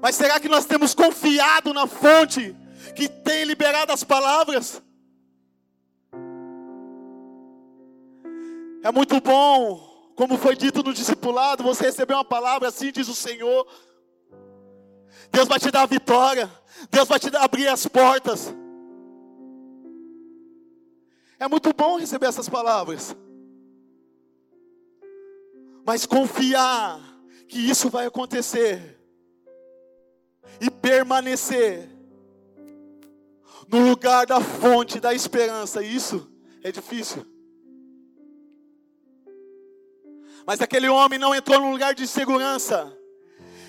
Mas 0.00 0.16
será 0.16 0.40
que 0.40 0.48
nós 0.48 0.64
temos 0.64 0.94
confiado 0.94 1.72
na 1.72 1.86
fonte 1.86 2.54
que 2.94 3.08
tem 3.08 3.44
liberado 3.44 3.92
as 3.92 4.02
palavras? 4.02 4.82
É 8.82 8.90
muito 8.90 9.20
bom, 9.20 9.91
como 10.14 10.36
foi 10.36 10.54
dito 10.54 10.82
no 10.82 10.92
discipulado, 10.92 11.62
você 11.62 11.84
receber 11.84 12.14
uma 12.14 12.24
palavra 12.24 12.68
assim, 12.68 12.92
diz 12.92 13.08
o 13.08 13.14
Senhor. 13.14 13.66
Deus 15.30 15.48
vai 15.48 15.58
te 15.58 15.70
dar 15.70 15.82
a 15.82 15.86
vitória, 15.86 16.50
Deus 16.90 17.08
vai 17.08 17.18
te 17.18 17.30
dar, 17.30 17.42
abrir 17.42 17.68
as 17.68 17.86
portas. 17.86 18.54
É 21.38 21.48
muito 21.48 21.72
bom 21.72 21.98
receber 21.98 22.26
essas 22.26 22.48
palavras. 22.48 23.16
Mas 25.84 26.06
confiar 26.06 27.00
que 27.48 27.58
isso 27.58 27.90
vai 27.90 28.06
acontecer 28.06 29.00
e 30.60 30.70
permanecer 30.70 31.88
no 33.66 33.88
lugar 33.88 34.26
da 34.26 34.40
fonte 34.40 35.00
da 35.00 35.14
esperança, 35.14 35.82
isso 35.82 36.30
é 36.62 36.70
difícil. 36.70 37.31
Mas 40.46 40.60
aquele 40.60 40.88
homem 40.88 41.18
não 41.18 41.34
entrou 41.34 41.60
num 41.60 41.70
lugar 41.70 41.94
de 41.94 42.06
segurança. 42.06 42.92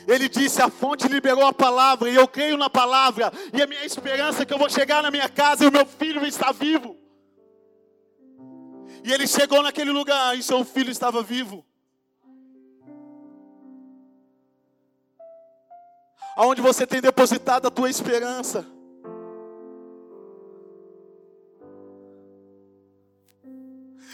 Ele 0.07 0.27
disse: 0.27 0.61
A 0.61 0.69
fonte 0.69 1.07
liberou 1.07 1.45
a 1.45 1.53
palavra, 1.53 2.09
e 2.09 2.15
eu 2.15 2.27
creio 2.27 2.57
na 2.57 2.69
palavra, 2.69 3.31
e 3.53 3.61
a 3.61 3.67
minha 3.67 3.85
esperança 3.85 4.43
é 4.43 4.45
que 4.45 4.53
eu 4.53 4.57
vou 4.57 4.69
chegar 4.69 5.01
na 5.01 5.11
minha 5.11 5.29
casa 5.29 5.63
e 5.63 5.67
o 5.67 5.71
meu 5.71 5.85
filho 5.85 6.25
está 6.25 6.51
vivo. 6.51 6.97
E 9.03 9.11
ele 9.11 9.27
chegou 9.27 9.61
naquele 9.61 9.91
lugar 9.91 10.37
e 10.37 10.43
seu 10.43 10.63
filho 10.63 10.89
estava 10.89 11.21
vivo. 11.21 11.65
Aonde 16.35 16.61
você 16.61 16.87
tem 16.87 17.01
depositado 17.01 17.67
a 17.67 17.71
tua 17.71 17.89
esperança? 17.89 18.65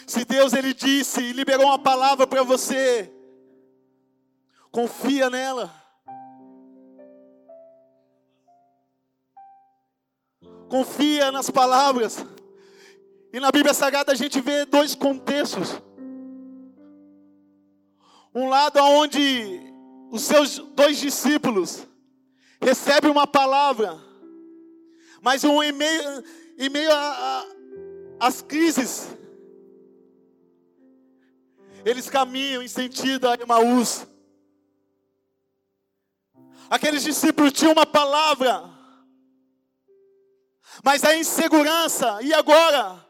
Se 0.10 0.26
Deus 0.26 0.54
ele 0.54 0.74
disse 0.74 1.22
e 1.22 1.34
liberou 1.34 1.68
uma 1.68 1.78
palavra 1.78 2.26
para 2.26 2.42
você, 2.42 3.14
confia 4.72 5.30
nela. 5.30 5.72
Confia 10.68 11.32
nas 11.32 11.52
palavras. 11.52 12.26
E 13.32 13.40
na 13.40 13.52
Bíblia 13.52 13.72
Sagrada 13.72 14.12
a 14.12 14.16
gente 14.16 14.42
vê 14.42 14.66
dois 14.66 14.96
contextos. 14.96 15.80
Um 18.34 18.50
lado 18.50 18.80
onde 18.80 19.62
os 20.10 20.24
seus 20.24 20.58
dois 20.58 20.98
discípulos 20.98 21.88
recebem 22.60 23.12
uma 23.12 23.28
palavra, 23.28 23.96
mas 25.22 25.44
um 25.44 25.62
em 25.62 25.72
meio, 25.72 26.24
em 26.58 26.68
meio 26.68 26.90
às 28.20 28.42
crises, 28.42 29.19
eles 31.86 32.10
caminham 32.10 32.62
em 32.62 32.68
sentido 32.68 33.28
a 33.28 33.36
Emaús. 33.36 34.08
Aqueles 36.70 37.04
discípulos 37.04 37.52
tinham 37.52 37.74
uma 37.74 37.86
palavra, 37.86 38.70
mas 40.84 41.04
a 41.04 41.16
insegurança, 41.16 42.20
e 42.22 42.34
agora? 42.34 43.06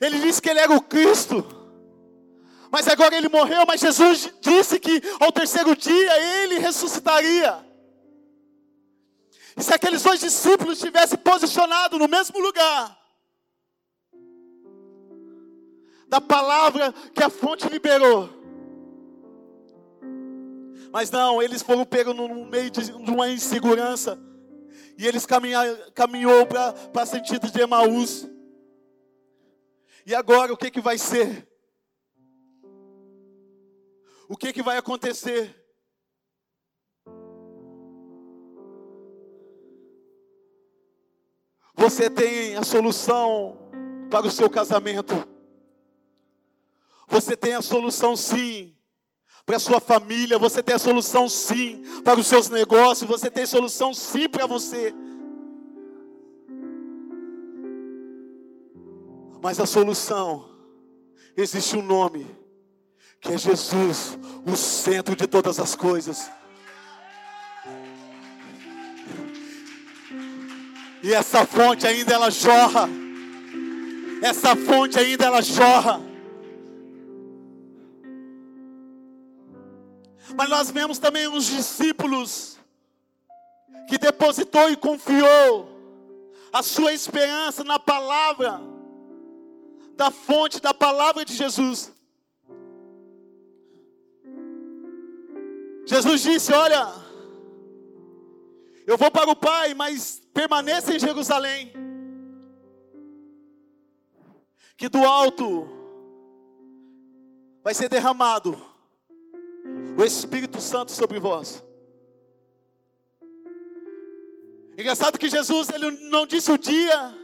Ele 0.00 0.18
disse 0.20 0.40
que 0.40 0.50
ele 0.50 0.60
era 0.60 0.72
o 0.72 0.82
Cristo, 0.82 1.44
mas 2.70 2.86
agora 2.88 3.16
ele 3.16 3.28
morreu, 3.28 3.64
mas 3.66 3.80
Jesus 3.80 4.32
disse 4.40 4.78
que 4.78 5.02
ao 5.18 5.32
terceiro 5.32 5.74
dia 5.74 6.42
ele 6.42 6.58
ressuscitaria. 6.58 7.66
E 9.56 9.62
se 9.62 9.74
aqueles 9.74 10.02
dois 10.02 10.20
discípulos 10.20 10.78
tivessem 10.78 11.18
posicionado 11.18 11.98
no 11.98 12.06
mesmo 12.06 12.38
lugar, 12.38 12.99
da 16.10 16.20
palavra 16.20 16.92
que 17.14 17.22
a 17.22 17.30
fonte 17.30 17.68
liberou. 17.68 18.28
Mas 20.92 21.08
não, 21.08 21.40
eles 21.40 21.62
foram 21.62 21.84
pegos 21.84 22.16
no 22.16 22.46
meio 22.46 22.68
de 22.68 22.90
uma 22.92 23.30
insegurança. 23.30 24.18
E 24.98 25.06
eles 25.06 25.24
caminham, 25.24 25.62
caminhou 25.94 26.44
para 26.44 27.06
sentido 27.06 27.48
de 27.48 27.60
Emaús. 27.60 28.28
E 30.04 30.12
agora 30.12 30.52
o 30.52 30.56
que, 30.56 30.68
que 30.68 30.80
vai 30.80 30.98
ser? 30.98 31.48
O 34.28 34.36
que, 34.36 34.52
que 34.52 34.64
vai 34.64 34.76
acontecer? 34.78 35.56
Você 41.76 42.10
tem 42.10 42.56
a 42.56 42.64
solução 42.64 43.56
para 44.10 44.26
o 44.26 44.30
seu 44.30 44.50
casamento. 44.50 45.29
Você 47.10 47.36
tem 47.36 47.54
a 47.54 47.60
solução 47.60 48.16
sim 48.16 48.72
para 49.44 49.56
a 49.56 49.60
sua 49.60 49.80
família, 49.80 50.38
você 50.38 50.62
tem 50.62 50.76
a 50.76 50.78
solução 50.78 51.28
sim 51.28 51.82
para 52.04 52.20
os 52.20 52.26
seus 52.28 52.48
negócios, 52.48 53.10
você 53.10 53.28
tem 53.28 53.44
solução 53.44 53.92
sim 53.92 54.28
para 54.28 54.46
você. 54.46 54.94
Mas 59.42 59.58
a 59.58 59.66
solução 59.66 60.48
existe 61.36 61.76
um 61.76 61.82
nome 61.82 62.26
que 63.20 63.32
é 63.32 63.36
Jesus, 63.36 64.16
o 64.46 64.56
centro 64.56 65.16
de 65.16 65.26
todas 65.26 65.58
as 65.58 65.74
coisas. 65.74 66.30
E 71.02 71.12
essa 71.12 71.44
fonte 71.44 71.86
ainda 71.86 72.14
ela 72.14 72.30
jorra. 72.30 72.88
Essa 74.22 74.54
fonte 74.54 74.98
ainda 74.98 75.24
ela 75.24 75.42
jorra. 75.42 76.09
Mas 80.36 80.48
nós 80.48 80.70
vemos 80.70 80.98
também 80.98 81.28
os 81.28 81.46
discípulos 81.46 82.58
que 83.88 83.98
depositou 83.98 84.70
e 84.70 84.76
confiou 84.76 85.68
a 86.52 86.62
sua 86.62 86.92
esperança 86.92 87.64
na 87.64 87.78
palavra 87.78 88.60
da 89.96 90.10
fonte 90.10 90.60
da 90.60 90.72
palavra 90.72 91.24
de 91.24 91.34
Jesus. 91.34 91.92
Jesus 95.84 96.22
disse: 96.22 96.52
Olha, 96.52 96.88
eu 98.86 98.96
vou 98.96 99.10
para 99.10 99.30
o 99.30 99.36
Pai, 99.36 99.74
mas 99.74 100.22
permaneça 100.32 100.94
em 100.94 100.98
Jerusalém. 100.98 101.72
Que 104.76 104.88
do 104.88 105.04
alto 105.04 105.68
vai 107.62 107.74
ser 107.74 107.88
derramado 107.88 108.69
o 110.00 110.04
Espírito 110.04 110.60
Santo 110.60 110.92
sobre 110.92 111.18
vós. 111.18 111.62
Engraçado 114.72 115.18
que 115.18 115.28
Jesus 115.28 115.68
ele 115.68 115.90
não 116.08 116.26
disse 116.26 116.50
o 116.50 116.56
dia, 116.56 117.14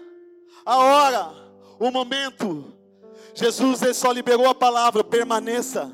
a 0.65 0.77
hora, 0.77 1.33
o 1.79 1.91
momento. 1.91 2.73
Jesus 3.35 3.81
ele 3.81 3.95
só 3.95 4.12
liberou 4.12 4.47
a 4.47 4.55
palavra: 4.55 5.03
permaneça, 5.03 5.91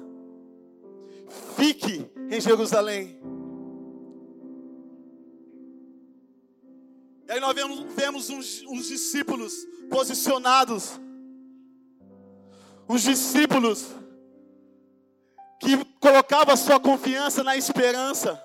fique 1.57 2.11
em 2.29 2.41
Jerusalém. 2.41 3.21
E 7.29 7.33
aí 7.33 7.41
nós 7.41 7.55
vemos, 7.55 7.95
vemos 7.95 8.31
uns, 8.31 8.63
uns 8.67 8.89
discípulos 8.89 9.55
posicionados, 9.89 11.01
os 12.89 13.03
discípulos 13.03 14.02
que 15.63 15.85
colocava 16.01 16.57
sua 16.57 16.81
confiança 16.81 17.45
na 17.45 17.57
esperança. 17.57 18.43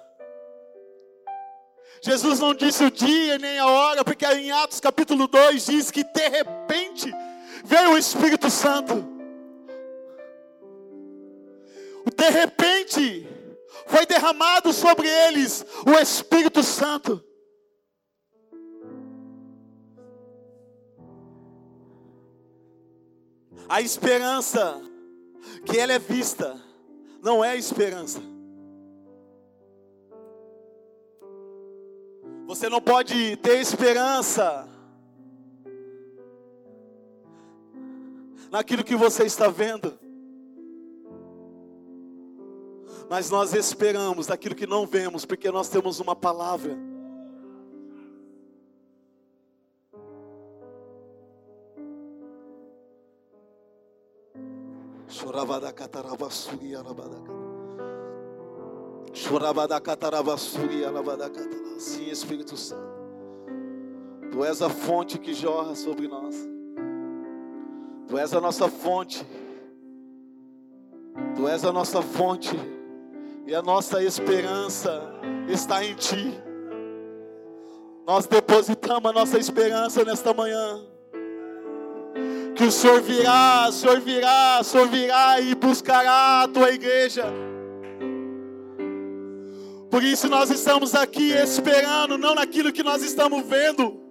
Jesus 1.99 2.39
não 2.39 2.53
disse 2.53 2.83
o 2.83 2.91
dia 2.91 3.39
nem 3.39 3.57
a 3.57 3.65
hora, 3.65 4.05
porque 4.05 4.23
em 4.23 4.51
Atos 4.51 4.79
capítulo 4.79 5.27
2 5.27 5.65
diz 5.65 5.89
que 5.89 6.03
de 6.03 6.29
repente 6.29 7.11
veio 7.65 7.93
o 7.93 7.97
Espírito 7.97 8.51
Santo. 8.51 9.03
De 12.15 12.29
repente 12.29 13.27
foi 13.87 14.05
derramado 14.05 14.71
sobre 14.71 15.07
eles 15.07 15.65
o 15.87 15.99
Espírito 15.99 16.61
Santo. 16.61 17.23
A 23.67 23.81
esperança 23.81 24.79
que 25.65 25.79
ela 25.79 25.93
é 25.93 25.99
vista 25.99 26.66
não 27.21 27.43
é 27.43 27.55
esperança. 27.57 28.21
Você 32.45 32.69
não 32.69 32.81
pode 32.81 33.35
ter 33.37 33.59
esperança 33.59 34.67
naquilo 38.49 38.83
que 38.83 38.95
você 38.95 39.25
está 39.25 39.49
vendo. 39.49 39.99
Mas 43.09 43.29
nós 43.29 43.53
esperamos 43.53 44.27
naquilo 44.27 44.55
que 44.55 44.67
não 44.67 44.85
vemos, 44.85 45.25
porque 45.25 45.51
nós 45.51 45.69
temos 45.69 45.99
uma 45.99 46.15
palavra. 46.15 46.77
Sim, 61.79 62.09
Espírito 62.09 62.57
Santo. 62.57 62.97
Tu 64.31 64.43
és 64.43 64.61
a 64.61 64.69
fonte 64.69 65.17
que 65.17 65.33
jorra 65.33 65.73
sobre 65.75 66.07
nós. 66.07 66.35
Tu 68.07 68.17
és 68.17 68.33
a 68.33 68.41
nossa 68.41 68.67
fonte. 68.67 69.25
Tu 71.35 71.47
és 71.47 71.63
a 71.63 71.71
nossa 71.71 72.01
fonte 72.01 72.55
e 73.45 73.55
a 73.55 73.61
nossa 73.61 74.03
esperança 74.03 75.01
está 75.47 75.83
em 75.83 75.95
Ti. 75.95 76.43
Nós 78.05 78.27
depositamos 78.27 79.09
a 79.09 79.13
nossa 79.13 79.37
esperança 79.37 80.03
nesta 80.03 80.33
manhã. 80.33 80.81
Que 82.57 82.63
o 82.63 82.71
Senhor 82.71 83.01
virá, 83.01 83.67
o 83.69 83.71
Senhor 83.71 83.99
virá, 83.99 84.57
o 84.59 84.63
Senhor 84.63 84.87
virá 84.87 85.39
e 85.39 85.53
buscará 85.53 86.41
a 86.41 86.47
tua 86.47 86.71
igreja. 86.71 87.23
Por 89.91 90.03
isso 90.03 90.27
nós 90.27 90.49
estamos 90.49 90.95
aqui 90.95 91.33
esperando, 91.33 92.17
não 92.17 92.33
naquilo 92.33 92.73
que 92.73 92.81
nós 92.81 93.03
estamos 93.03 93.45
vendo, 93.45 94.01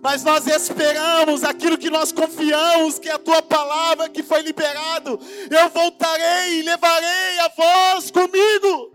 mas 0.00 0.22
nós 0.22 0.46
esperamos 0.46 1.42
aquilo 1.42 1.76
que 1.76 1.90
nós 1.90 2.12
confiamos, 2.12 3.00
que 3.00 3.08
é 3.08 3.14
a 3.14 3.18
tua 3.18 3.42
palavra 3.42 4.08
que 4.08 4.22
foi 4.22 4.42
liberado. 4.42 5.18
Eu 5.50 5.68
voltarei 5.70 6.60
e 6.60 6.62
levarei 6.62 7.40
a 7.40 7.48
voz 7.48 8.10
comigo. 8.12 8.94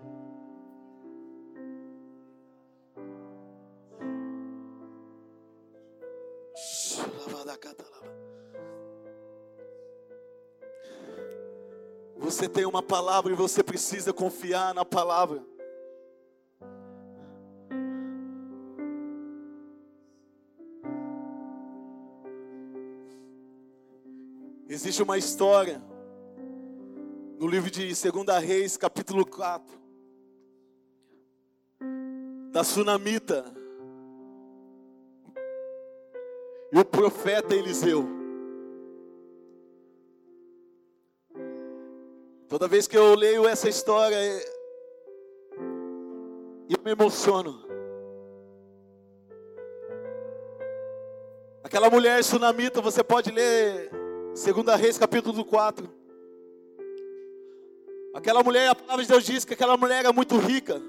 Você 12.29 12.47
tem 12.47 12.63
uma 12.63 12.83
palavra 12.83 13.33
e 13.33 13.35
você 13.35 13.63
precisa 13.63 14.13
confiar 14.13 14.71
na 14.71 14.85
palavra. 14.85 15.43
Existe 24.69 25.01
uma 25.01 25.17
história 25.17 25.81
no 27.39 27.47
livro 27.47 27.71
de 27.71 27.87
2 27.87 28.43
Reis, 28.45 28.77
capítulo 28.77 29.25
4, 29.25 29.75
da 32.51 32.63
sunamita 32.63 33.43
e 36.71 36.77
o 36.77 36.85
profeta 36.85 37.55
Eliseu. 37.55 38.18
Toda 42.49 42.67
vez 42.67 42.87
que 42.87 42.97
eu 42.97 43.13
leio 43.13 43.47
essa 43.47 43.69
história, 43.69 44.17
eu 46.67 46.79
me 46.83 46.89
emociono. 46.89 47.63
Aquela 51.63 51.91
mulher 51.91 52.23
sunamita, 52.23 52.81
você 52.81 53.03
pode 53.03 53.29
ler 53.29 53.91
Segunda 54.33 54.75
Reis, 54.75 54.97
capítulo 54.97 55.45
4. 55.45 55.87
Aquela 58.15 58.41
mulher, 58.41 58.69
a 58.69 58.73
palavra 58.73 59.03
de 59.03 59.11
Deus 59.11 59.23
diz 59.23 59.45
que 59.45 59.53
aquela 59.53 59.77
mulher 59.77 59.99
era 59.99 60.11
muito 60.11 60.35
rica. 60.39 60.81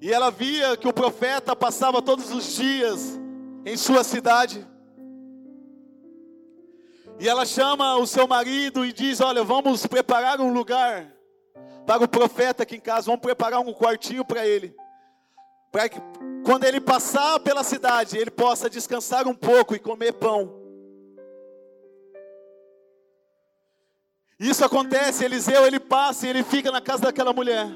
E 0.00 0.12
ela 0.12 0.32
via 0.32 0.76
que 0.76 0.88
o 0.88 0.92
profeta 0.92 1.54
passava 1.54 2.02
todos 2.02 2.32
os 2.32 2.56
dias 2.56 3.16
em 3.64 3.76
sua 3.76 4.02
cidade. 4.02 4.66
E 7.18 7.28
ela 7.28 7.46
chama 7.46 7.96
o 7.96 8.06
seu 8.06 8.26
marido 8.26 8.84
e 8.84 8.92
diz: 8.92 9.20
Olha, 9.20 9.42
vamos 9.42 9.86
preparar 9.86 10.40
um 10.40 10.52
lugar 10.52 11.12
para 11.86 12.04
o 12.04 12.08
profeta 12.08 12.64
aqui 12.64 12.76
em 12.76 12.80
casa, 12.80 13.06
vamos 13.06 13.20
preparar 13.20 13.60
um 13.60 13.72
quartinho 13.72 14.24
para 14.24 14.46
ele. 14.46 14.74
Para 15.70 15.88
que 15.88 16.00
quando 16.44 16.64
ele 16.64 16.80
passar 16.80 17.40
pela 17.40 17.62
cidade, 17.62 18.18
ele 18.18 18.30
possa 18.30 18.68
descansar 18.68 19.26
um 19.26 19.34
pouco 19.34 19.74
e 19.74 19.78
comer 19.78 20.12
pão. 20.12 20.66
Isso 24.38 24.64
acontece, 24.64 25.24
Eliseu 25.24 25.66
ele 25.66 25.80
passa 25.80 26.26
e 26.26 26.30
ele 26.30 26.44
fica 26.44 26.70
na 26.70 26.80
casa 26.80 27.04
daquela 27.04 27.32
mulher. 27.32 27.66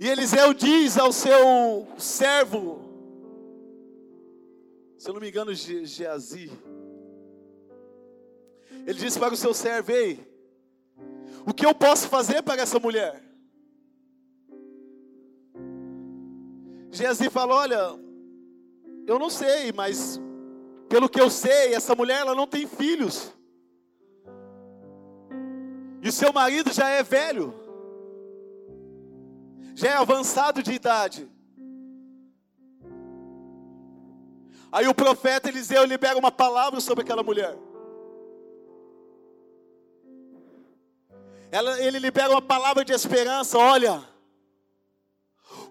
E 0.00 0.08
Eliseu 0.08 0.52
diz 0.54 0.98
ao 0.98 1.12
seu 1.12 1.86
servo, 1.98 2.83
se 5.04 5.10
eu 5.10 5.12
não 5.12 5.20
me 5.20 5.28
engano, 5.28 5.52
Geazi, 5.52 6.50
ele 8.86 8.98
disse 8.98 9.18
para 9.18 9.34
o 9.34 9.36
seu 9.36 9.52
servo: 9.52 9.92
Ei, 9.92 10.18
o 11.44 11.52
que 11.52 11.66
eu 11.66 11.74
posso 11.74 12.08
fazer 12.08 12.40
para 12.40 12.62
essa 12.62 12.78
mulher? 12.78 13.22
Geazi 16.90 17.28
falou: 17.28 17.58
Olha, 17.58 18.00
eu 19.06 19.18
não 19.18 19.28
sei, 19.28 19.72
mas 19.72 20.18
pelo 20.88 21.10
que 21.10 21.20
eu 21.20 21.28
sei, 21.28 21.74
essa 21.74 21.94
mulher 21.94 22.20
ela 22.20 22.34
não 22.34 22.46
tem 22.46 22.66
filhos. 22.66 23.30
E 26.02 26.10
seu 26.10 26.32
marido 26.32 26.72
já 26.72 26.88
é 26.88 27.02
velho, 27.02 27.52
já 29.74 29.90
é 29.90 29.96
avançado 29.96 30.62
de 30.62 30.72
idade. 30.72 31.33
Aí 34.74 34.88
o 34.88 34.94
profeta 34.94 35.48
Eliseu 35.48 35.84
libera 35.84 36.18
uma 36.18 36.32
palavra 36.32 36.80
sobre 36.80 37.04
aquela 37.04 37.22
mulher. 37.22 37.56
Ela, 41.48 41.80
ele 41.80 42.00
libera 42.00 42.32
uma 42.32 42.42
palavra 42.42 42.84
de 42.84 42.92
esperança. 42.92 43.56
Olha, 43.56 44.02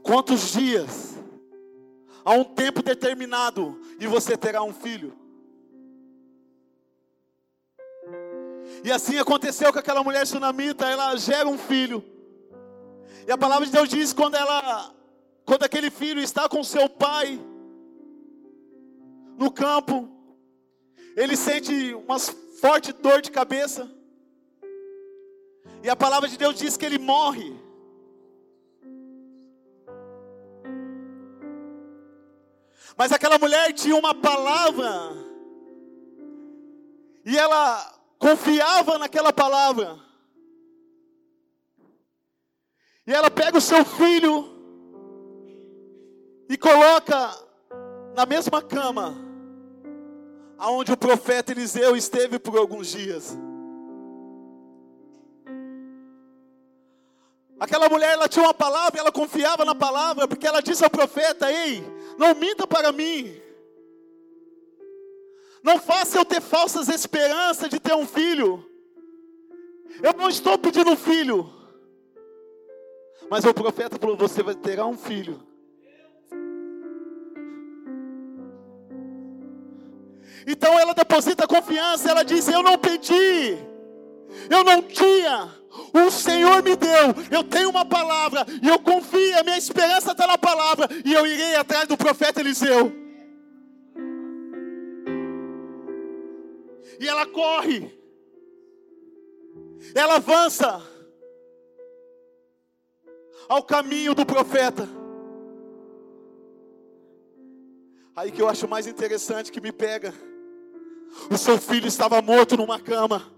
quantos 0.02 0.54
dias 0.54 1.18
a 2.24 2.32
um 2.32 2.46
tempo 2.46 2.82
determinado 2.82 3.78
e 4.00 4.08
você 4.08 4.38
terá 4.38 4.64
um 4.64 4.74
filho. 4.74 5.14
E 8.86 8.90
assim 8.90 9.20
aconteceu 9.20 9.74
com 9.74 9.80
aquela 9.80 10.02
mulher 10.02 10.26
sunamita, 10.26 10.88
ela 10.88 11.14
gera 11.18 11.50
um 11.50 11.58
filho. 11.58 12.02
E 13.28 13.32
a 13.34 13.38
palavra 13.38 13.66
de 13.66 13.72
Deus 13.74 13.90
diz 13.90 14.14
quando 14.14 14.36
ela 14.36 14.96
quando 15.44 15.64
aquele 15.64 15.92
filho 15.92 16.22
está 16.22 16.48
com 16.48 16.64
seu 16.64 16.88
pai 16.88 17.38
no 19.38 19.52
campo, 19.52 20.10
ele 21.16 21.36
sente 21.36 21.94
uma 21.94 22.20
forte 22.20 22.94
dor 22.94 23.22
de 23.22 23.32
cabeça. 23.32 23.90
E 25.84 25.90
a 25.90 25.96
palavra 25.96 26.30
de 26.30 26.38
Deus 26.38 26.56
diz 26.56 26.78
que 26.78 26.86
ele 26.86 26.98
morre. 26.98 27.54
Mas 32.98 33.12
aquela 33.12 33.40
mulher 33.40 33.74
tinha 33.74 33.96
uma 33.96 34.14
palavra, 34.14 35.12
e 37.26 37.38
ela 37.38 38.00
confiava 38.20 38.98
naquela 38.98 39.34
palavra. 39.34 40.00
E 43.06 43.14
ela 43.14 43.30
pega 43.30 43.58
o 43.58 43.62
seu 43.62 43.84
filho 43.84 44.54
e 46.48 46.58
coloca 46.58 47.32
na 48.16 48.26
mesma 48.26 48.62
cama 48.62 49.16
aonde 50.58 50.94
o 50.94 50.98
profeta 50.98 51.52
Eliseu 51.52 51.96
esteve 51.96 52.40
por 52.40 52.58
alguns 52.58 52.88
dias. 52.88 53.38
Aquela 57.60 57.88
mulher, 57.90 58.14
ela 58.14 58.28
tinha 58.28 58.46
uma 58.46 58.54
palavra, 58.54 59.00
ela 59.00 59.12
confiava 59.12 59.64
na 59.64 59.74
palavra, 59.74 60.28
porque 60.28 60.48
ela 60.48 60.62
disse 60.62 60.84
ao 60.84 60.90
profeta: 60.90 61.52
Ei, 61.52 61.84
não 62.18 62.36
minta 62.36 62.68
para 62.68 62.92
mim. 62.92 63.42
Não 65.64 65.80
faça 65.80 66.18
eu 66.18 66.26
ter 66.26 66.42
falsas 66.42 66.90
esperanças 66.90 67.70
de 67.70 67.80
ter 67.80 67.94
um 67.94 68.06
filho. 68.06 68.70
Eu 70.02 70.14
não 70.14 70.28
estou 70.28 70.58
pedindo 70.58 70.92
um 70.92 70.98
filho. 70.98 71.50
Mas 73.30 73.46
o 73.46 73.54
profeta 73.54 73.98
falou: 73.98 74.18
Você 74.18 74.44
vai 74.44 74.56
ter 74.56 74.82
um 74.82 74.98
filho. 74.98 75.42
Então 80.46 80.78
ela 80.80 80.94
deposita 80.94 81.48
confiança. 81.48 82.10
Ela 82.10 82.24
diz: 82.24 82.48
Eu 82.48 82.64
não 82.64 82.78
pedi. 82.78 83.58
Eu 84.50 84.64
não 84.64 84.82
tinha. 84.82 85.64
O 85.94 86.12
Senhor 86.12 86.62
me 86.64 86.76
deu, 86.76 87.16
eu 87.32 87.44
tenho 87.44 87.70
uma 87.70 87.84
palavra, 87.84 88.46
e 88.62 88.68
eu 88.68 88.80
confio, 88.80 89.40
a 89.40 89.44
minha 89.44 89.58
esperança 89.58 90.12
está 90.12 90.28
na 90.28 90.38
palavra, 90.38 90.88
e 91.04 91.14
eu 91.14 91.26
irei 91.26 91.56
atrás 91.56 91.88
do 91.88 91.98
profeta 91.98 92.40
Eliseu. 92.40 92.94
E 97.00 97.08
ela 97.08 97.26
corre, 97.26 97.92
ela 99.96 100.16
avança 100.16 100.82
ao 103.50 103.64
caminho 103.64 104.14
do 104.14 104.26
profeta. 104.26 104.88
Aí 108.16 108.32
que 108.32 108.42
eu 108.42 108.48
acho 108.48 108.68
mais 108.68 108.86
interessante 108.86 109.52
que 109.52 109.60
me 109.60 109.72
pega. 109.72 110.14
O 111.30 111.38
seu 111.38 111.58
filho 111.58 111.88
estava 111.88 112.22
morto 112.22 112.58
numa 112.58 112.80
cama. 112.80 113.32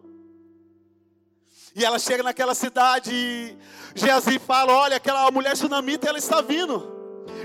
E 1.75 1.83
ela 1.83 1.99
chega 1.99 2.23
naquela 2.23 2.55
cidade 2.55 3.11
e 3.13 3.57
Geazi 3.93 4.39
fala: 4.39 4.73
Olha, 4.73 4.97
aquela 4.97 5.29
mulher 5.29 5.57
sunamita, 5.57 6.07
ela 6.07 6.17
está 6.17 6.41
vindo. 6.41 6.93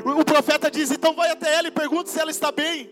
O 0.05 0.25
profeta 0.25 0.71
diz: 0.71 0.91
Então 0.91 1.15
vai 1.15 1.31
até 1.31 1.55
ela 1.55 1.69
e 1.69 1.73
pergunta 1.73 2.11
se 2.11 2.21
ela 2.21 2.31
está 2.31 2.53
bem. 2.53 2.91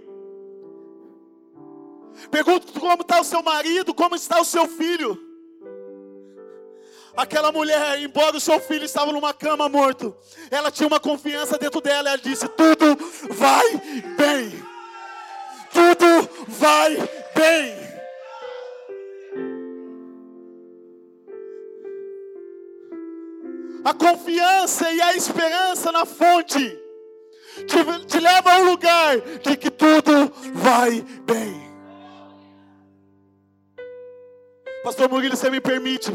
Pergunta 2.30 2.80
como 2.80 3.02
está 3.02 3.20
o 3.20 3.24
seu 3.24 3.42
marido, 3.42 3.94
como 3.94 4.16
está 4.16 4.40
o 4.40 4.44
seu 4.44 4.66
filho. 4.66 5.16
Aquela 7.16 7.50
mulher, 7.50 8.00
embora 8.00 8.36
o 8.36 8.40
seu 8.40 8.60
filho 8.60 8.84
estava 8.84 9.12
numa 9.12 9.32
cama 9.32 9.68
morto, 9.68 10.14
ela 10.50 10.70
tinha 10.70 10.86
uma 10.86 11.00
confiança 11.00 11.56
dentro 11.56 11.80
dela. 11.80 12.10
Ela 12.10 12.18
disse: 12.18 12.48
Tudo 12.48 12.96
vai 13.30 13.76
bem. 14.16 14.67
Vai 16.48 16.96
bem. 17.34 17.76
A 23.84 23.92
confiança 23.92 24.90
e 24.90 25.00
a 25.00 25.14
esperança 25.14 25.92
na 25.92 26.06
fonte 26.06 26.58
te, 27.66 28.06
te 28.06 28.18
leva 28.18 28.52
a 28.52 28.58
um 28.60 28.70
lugar 28.70 29.20
de 29.20 29.56
que 29.56 29.70
tudo 29.70 30.32
vai 30.54 31.02
bem. 31.24 31.68
Pastor 34.82 35.10
Murilo, 35.10 35.36
você 35.36 35.50
me 35.50 35.60
permite? 35.60 36.10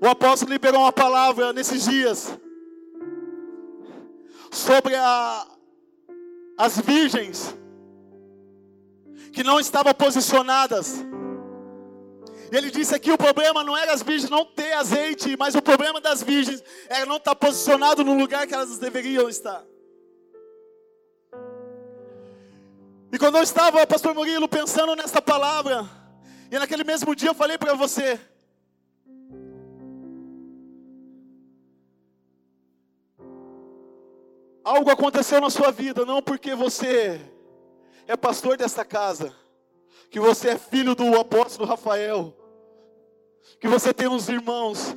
O 0.00 0.08
apóstolo 0.08 0.52
liberou 0.52 0.80
uma 0.80 0.92
palavra 0.92 1.52
nesses 1.52 1.84
dias 1.84 2.36
sobre 4.50 4.96
a, 4.96 5.46
as 6.58 6.80
virgens 6.80 7.54
que 9.34 9.42
não 9.42 9.58
estavam 9.58 9.92
posicionadas. 9.92 11.04
Ele 12.52 12.70
disse 12.70 12.94
aqui: 12.94 13.10
o 13.10 13.18
problema 13.18 13.64
não 13.64 13.76
era 13.76 13.92
as 13.92 14.02
virgens 14.02 14.30
não 14.30 14.44
ter 14.44 14.72
azeite, 14.74 15.36
mas 15.36 15.56
o 15.56 15.60
problema 15.60 16.00
das 16.00 16.22
virgens 16.22 16.62
era 16.88 17.04
não 17.04 17.16
estar 17.16 17.34
posicionado 17.34 18.04
no 18.04 18.14
lugar 18.14 18.46
que 18.46 18.54
elas 18.54 18.78
deveriam 18.78 19.28
estar. 19.28 19.64
E 23.12 23.18
quando 23.18 23.36
eu 23.36 23.42
estava, 23.42 23.86
pastor 23.86 24.14
Murilo, 24.14 24.48
pensando 24.48 24.94
nessa 24.94 25.20
palavra, 25.20 25.88
e 26.50 26.58
naquele 26.58 26.84
mesmo 26.84 27.14
dia 27.14 27.30
eu 27.30 27.34
falei 27.34 27.58
para 27.58 27.74
você, 27.74 28.18
algo 34.64 34.90
aconteceu 34.90 35.40
na 35.40 35.50
sua 35.50 35.70
vida, 35.70 36.04
não 36.04 36.22
porque 36.22 36.54
você 36.54 37.20
é 38.06 38.16
pastor 38.16 38.56
desta 38.56 38.84
casa, 38.84 39.34
que 40.10 40.20
você 40.20 40.50
é 40.50 40.58
filho 40.58 40.94
do 40.94 41.18
apóstolo 41.18 41.68
Rafael, 41.68 42.34
que 43.60 43.68
você 43.68 43.92
tem 43.92 44.08
uns 44.08 44.28
irmãos, 44.28 44.94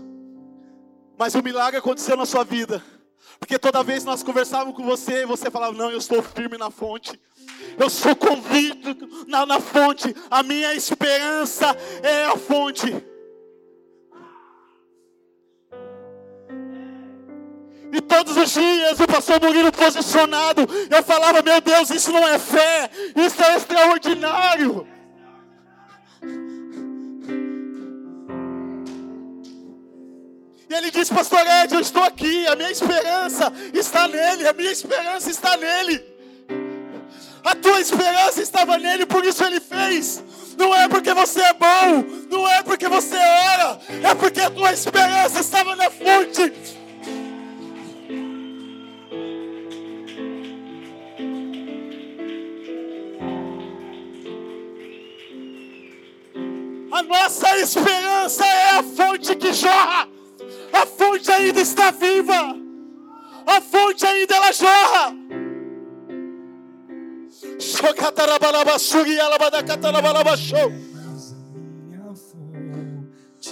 mas 1.18 1.36
o 1.36 1.42
milagre 1.42 1.78
aconteceu 1.78 2.16
na 2.16 2.26
sua 2.26 2.44
vida, 2.44 2.84
porque 3.40 3.58
toda 3.58 3.84
vez 3.84 4.04
nós 4.04 4.24
conversávamos 4.24 4.76
com 4.76 4.84
você, 4.84 5.26
você 5.26 5.50
falava: 5.50 5.74
Não, 5.74 5.92
eu 5.92 5.98
estou 5.98 6.22
firme 6.22 6.58
na 6.58 6.70
fonte, 6.70 7.20
eu 7.78 7.90
sou 7.90 8.16
convicto 8.16 8.96
na, 9.28 9.46
na 9.46 9.60
fonte, 9.60 10.16
a 10.30 10.44
minha 10.44 10.74
esperança 10.74 11.76
é 12.04 12.26
a 12.26 12.38
fonte. 12.38 13.17
E 17.92 18.02
todos 18.02 18.36
os 18.36 18.52
dias 18.52 19.00
o 19.00 19.08
pastor 19.08 19.42
Murilo 19.42 19.72
posicionado, 19.72 20.68
eu 20.90 21.04
falava: 21.04 21.42
Meu 21.42 21.62
Deus, 21.62 21.90
isso 21.90 22.12
não 22.12 22.28
é 22.28 22.38
fé, 22.38 22.90
isso 23.16 23.44
é 23.44 23.56
extraordinário. 23.56 24.88
E 30.70 30.74
ele 30.74 30.92
disse, 30.92 31.14
pastor 31.14 31.40
Ed, 31.40 31.74
eu 31.74 31.80
estou 31.80 32.04
aqui, 32.04 32.46
a 32.46 32.56
minha 32.56 32.70
esperança 32.70 33.54
está 33.74 34.06
nele, 34.08 34.46
a 34.46 34.52
minha 34.52 34.72
esperança 34.72 35.30
está 35.30 35.56
nele. 35.56 36.04
A 37.42 37.56
tua 37.56 37.80
esperança 37.80 38.42
estava 38.42 38.78
nele, 38.78 39.06
por 39.06 39.24
isso 39.24 39.42
ele 39.46 39.62
fez. 39.62 40.22
Não 40.58 40.76
é 40.76 40.90
porque 40.90 41.14
você 41.14 41.40
é 41.40 41.54
bom, 41.54 42.04
não 42.30 42.46
é 42.50 42.62
porque 42.64 42.90
você 42.90 43.16
ora, 43.16 43.80
é 44.04 44.14
porque 44.16 44.42
a 44.42 44.50
tua 44.50 44.74
esperança 44.74 45.40
estava 45.40 45.74
na 45.76 45.90
fonte. 45.90 46.52
A 56.98 57.04
nossa 57.04 57.56
esperança 57.60 58.44
é 58.44 58.80
a 58.80 58.82
fonte 58.82 59.36
que 59.36 59.54
jorra. 59.54 60.08
A 60.74 60.84
fonte 60.84 61.32
ainda 61.32 61.62
está 61.62 61.92
viva. 61.92 62.56
A 63.46 63.62
fonte 63.62 64.04
ainda 64.04 64.36
ela 64.36 64.52
jorra. 64.52 65.16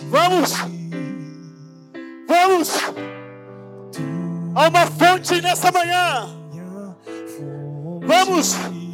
Vamos. 0.09 0.51
Vamos. 2.27 2.69
Há 4.55 4.67
uma 4.69 4.87
fonte 4.87 5.39
nessa 5.39 5.71
manhã. 5.71 6.35
Vamos. 8.07 8.84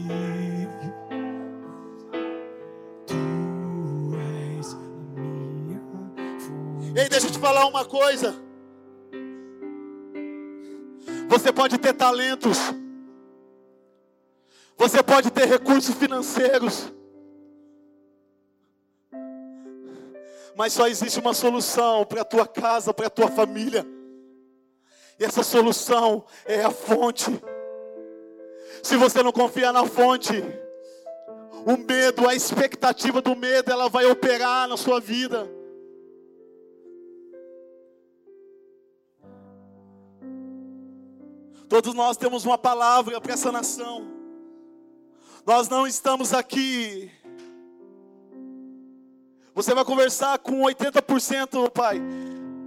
Falar 7.42 7.66
uma 7.66 7.84
coisa. 7.84 8.36
Você 11.28 11.52
pode 11.52 11.78
ter 11.80 11.94
talentos. 11.94 12.58
Você 14.78 15.02
pode 15.02 15.32
ter 15.32 15.48
recursos 15.48 15.96
financeiros. 15.96 16.94
Mas 20.56 20.74
só 20.74 20.88
existe 20.88 21.20
uma 21.20 21.34
solução 21.34 22.06
para 22.06 22.22
a 22.22 22.26
tua 22.26 22.46
casa, 22.46 22.94
para 22.94 23.08
a 23.08 23.10
tua 23.10 23.28
família. 23.28 23.86
E 25.20 25.26
essa 25.26 25.42
solução 25.42 26.24
é 26.46 26.64
a 26.64 26.70
fonte. 26.70 27.32
Se 28.84 28.96
você 28.98 29.24
não 29.24 29.32
confiar 29.32 29.74
na 29.74 29.86
fonte, 29.86 30.34
o 31.66 31.78
medo, 31.78 32.28
a 32.28 32.36
expectativa 32.36 33.22
do 33.22 33.36
medo, 33.36 33.72
ela 33.72 33.88
vai 33.88 34.06
operar 34.06 34.68
na 34.68 34.78
sua 34.78 35.00
vida. 35.00 35.61
Todos 41.72 41.94
nós 41.94 42.18
temos 42.18 42.44
uma 42.44 42.58
palavra 42.58 43.22
para 43.22 43.32
essa 43.32 43.50
nação. 43.50 44.06
Nós 45.46 45.70
não 45.70 45.88
estamos 45.88 46.34
aqui. 46.34 47.10
Você 49.56 49.74
vai 49.74 49.86
conversar 49.86 50.38
com 50.40 50.64
80%, 50.64 51.72
pai, 51.72 51.98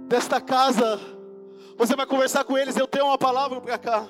desta 0.07 0.41
casa. 0.41 0.99
Você 1.77 1.95
vai 1.95 2.07
conversar 2.07 2.45
com 2.45 2.57
eles. 2.57 2.75
Eu 2.77 2.87
tenho 2.87 3.05
uma 3.05 3.15
palavra 3.15 3.61
para 3.61 3.77
cá. 3.77 4.09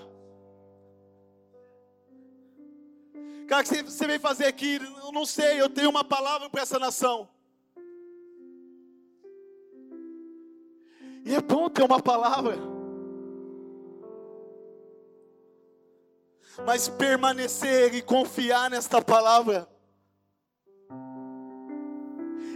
Cara, 3.49 3.63
o 3.63 3.65
que 3.65 3.83
você 3.83 4.07
vem 4.07 4.17
fazer 4.17 4.45
aqui? 4.45 4.79
Eu 5.03 5.11
não 5.11 5.25
sei. 5.25 5.59
Eu 5.59 5.69
tenho 5.69 5.89
uma 5.89 6.05
palavra 6.05 6.49
para 6.49 6.61
essa 6.61 6.79
nação. 6.79 7.27
E 11.25 11.35
é 11.35 11.41
bom 11.41 11.67
ter 11.67 11.83
uma 11.83 12.01
palavra. 12.01 12.74
Mas 16.63 16.87
permanecer 16.87 17.93
e 17.93 18.01
confiar 18.01 18.69
nesta 18.69 19.01
palavra, 19.01 19.67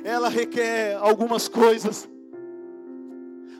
ela 0.03 0.29
requer 0.29 0.95
algumas 0.97 1.47
coisas. 1.47 2.07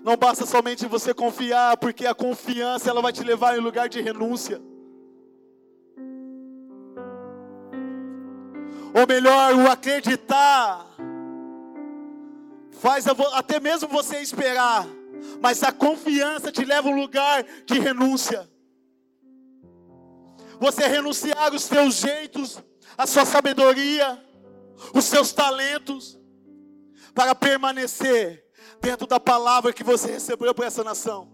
Não 0.04 0.16
basta 0.16 0.46
somente 0.46 0.86
você 0.86 1.14
confiar, 1.14 1.76
porque 1.78 2.06
a 2.06 2.16
confiança 2.16 2.90
ela 2.90 3.02
vai 3.02 3.12
te 3.12 3.24
levar 3.24 3.58
em 3.58 3.62
lugar 3.62 3.90
de 3.90 4.00
renúncia. 4.00 4.62
Ou 8.94 9.06
melhor, 9.08 9.56
o 9.56 9.70
acreditar 9.70 10.86
faz 12.72 13.06
até 13.08 13.60
mesmo 13.60 13.90
você 13.90 14.22
esperar, 14.22 14.88
mas 15.42 15.62
a 15.64 15.72
confiança 15.72 16.50
te 16.52 16.64
leva 16.64 16.88
a 16.88 16.92
um 16.92 17.00
lugar 17.00 17.46
de 17.66 17.78
renúncia 17.78 18.50
você 20.60 20.88
renunciar 20.88 21.54
os 21.54 21.64
seus 21.64 21.96
jeitos, 21.96 22.62
a 22.98 23.08
sua 23.08 23.26
sabedoria, 23.26 24.24
os 24.94 25.06
seus 25.06 25.32
talentos, 25.32 26.20
para 27.14 27.34
permanecer 27.34 28.46
dentro 28.82 29.08
da 29.08 29.20
palavra 29.20 29.74
que 29.74 29.84
você 29.84 30.12
recebeu 30.12 30.54
para 30.54 30.68
essa 30.68 30.84
nação. 30.84 31.32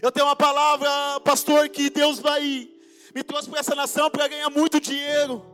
Eu 0.00 0.10
tenho 0.10 0.26
uma 0.26 0.36
palavra, 0.36 0.88
pastor, 1.20 1.68
que 1.68 1.90
Deus 1.90 2.18
vai 2.18 2.72
me 3.14 3.22
trouxe 3.22 3.48
para 3.48 3.60
essa 3.60 3.74
nação 3.74 4.10
para 4.10 4.26
ganhar 4.26 4.48
muito 4.48 4.80
dinheiro. 4.80 5.44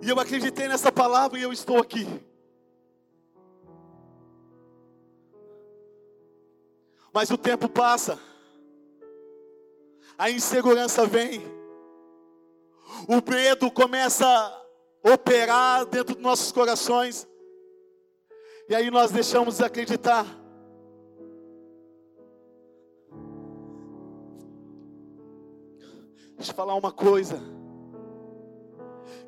E 0.00 0.08
eu 0.08 0.18
acreditei 0.18 0.68
nessa 0.68 0.90
palavra 0.90 1.38
e 1.38 1.42
eu 1.42 1.52
estou 1.52 1.78
aqui. 1.78 2.06
Mas 7.12 7.30
o 7.30 7.38
tempo 7.38 7.68
passa. 7.68 8.18
a 10.16 10.30
insegurança 10.30 11.06
vem, 11.06 11.42
o 13.06 13.30
medo 13.30 13.70
começa 13.70 14.26
a 14.26 15.12
operar 15.12 15.86
dentro 15.86 16.14
dos 16.14 16.22
nossos 16.22 16.50
corações, 16.50 17.26
e 18.68 18.74
aí 18.74 18.90
nós 18.90 19.12
deixamos 19.12 19.58
de 19.58 19.64
acreditar. 19.64 20.26
Deixa 26.36 26.52
eu 26.52 26.56
falar 26.56 26.74
uma 26.74 26.92
coisa. 26.92 27.40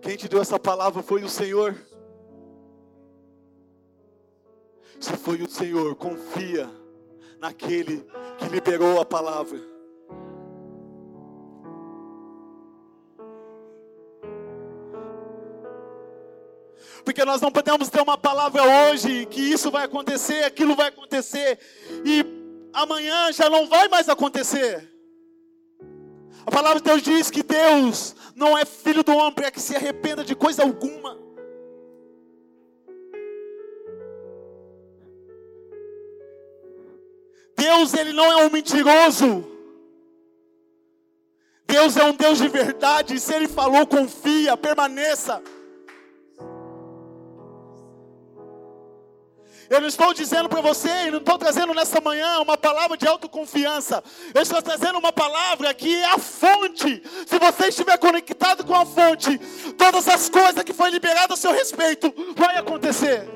Quem 0.01 0.17
te 0.17 0.29
deu 0.29 0.41
essa 0.41 0.59
palavra 0.59 1.03
foi 1.03 1.23
o 1.23 1.29
Senhor. 1.29 1.77
Se 5.01 5.17
foi 5.17 5.43
o 5.43 5.49
Senhor, 5.49 5.95
confia 5.97 6.80
naquele 7.41 8.07
que 8.39 8.49
liberou 8.49 9.01
a 9.01 9.05
palavra. 9.05 9.59
Porque 17.03 17.25
nós 17.25 17.41
não 17.41 17.51
podemos 17.51 17.89
ter 17.89 18.03
uma 18.03 18.19
palavra 18.19 18.63
hoje 18.63 19.25
que 19.27 19.41
isso 19.41 19.71
vai 19.71 19.85
acontecer, 19.85 20.45
aquilo 20.45 20.77
vai 20.77 20.89
acontecer, 20.89 21.59
e 22.05 22.25
amanhã 22.75 23.33
já 23.33 23.49
não 23.49 23.67
vai 23.67 23.89
mais 23.89 24.09
acontecer. 24.09 24.89
A 26.45 26.51
palavra 26.51 26.79
de 26.79 26.85
Deus 26.85 27.03
diz 27.03 27.31
que 27.31 27.43
Deus 27.43 28.15
não 28.37 28.57
é 28.57 28.65
filho 28.67 29.03
do 29.03 29.17
homem 29.17 29.33
para 29.33 29.51
que 29.51 29.61
se 29.61 29.75
arrependa 29.75 30.23
de 30.23 30.35
coisa 30.35 30.63
alguma. 30.63 31.30
Deus, 37.71 37.95
ele 37.95 38.13
não 38.13 38.25
é 38.33 38.45
um 38.45 38.51
mentiroso. 38.51 39.47
Deus 41.67 41.97
é 41.97 42.05
um 42.05 42.13
Deus 42.13 42.39
de 42.39 42.49
verdade. 42.49 43.21
Se 43.21 43.33
ele 43.33 43.47
falou, 43.47 43.87
confia, 43.87 44.57
permaneça. 44.57 45.41
Eu 49.69 49.81
não 49.81 49.87
estou 49.87 50.13
dizendo 50.13 50.49
para 50.49 50.61
você, 50.61 51.13
não 51.13 51.19
estou 51.19 51.39
trazendo 51.39 51.73
nessa 51.73 52.01
manhã 52.01 52.41
uma 52.41 52.59
palavra 52.59 52.97
de 52.97 53.07
autoconfiança. 53.07 54.03
Eu 54.35 54.43
estou 54.43 54.61
trazendo 54.61 54.99
uma 54.99 55.13
palavra 55.13 55.73
que 55.73 55.95
é 55.95 56.07
a 56.07 56.19
fonte. 56.19 57.01
Se 57.25 57.39
você 57.39 57.69
estiver 57.69 57.97
conectado 57.99 58.65
com 58.65 58.75
a 58.75 58.85
fonte, 58.85 59.39
todas 59.79 60.09
as 60.09 60.29
coisas 60.29 60.65
que 60.65 60.73
foi 60.73 60.91
liberado 60.91 61.35
a 61.35 61.37
seu 61.37 61.53
respeito 61.53 62.13
vai 62.35 62.57
acontecer. 62.57 63.29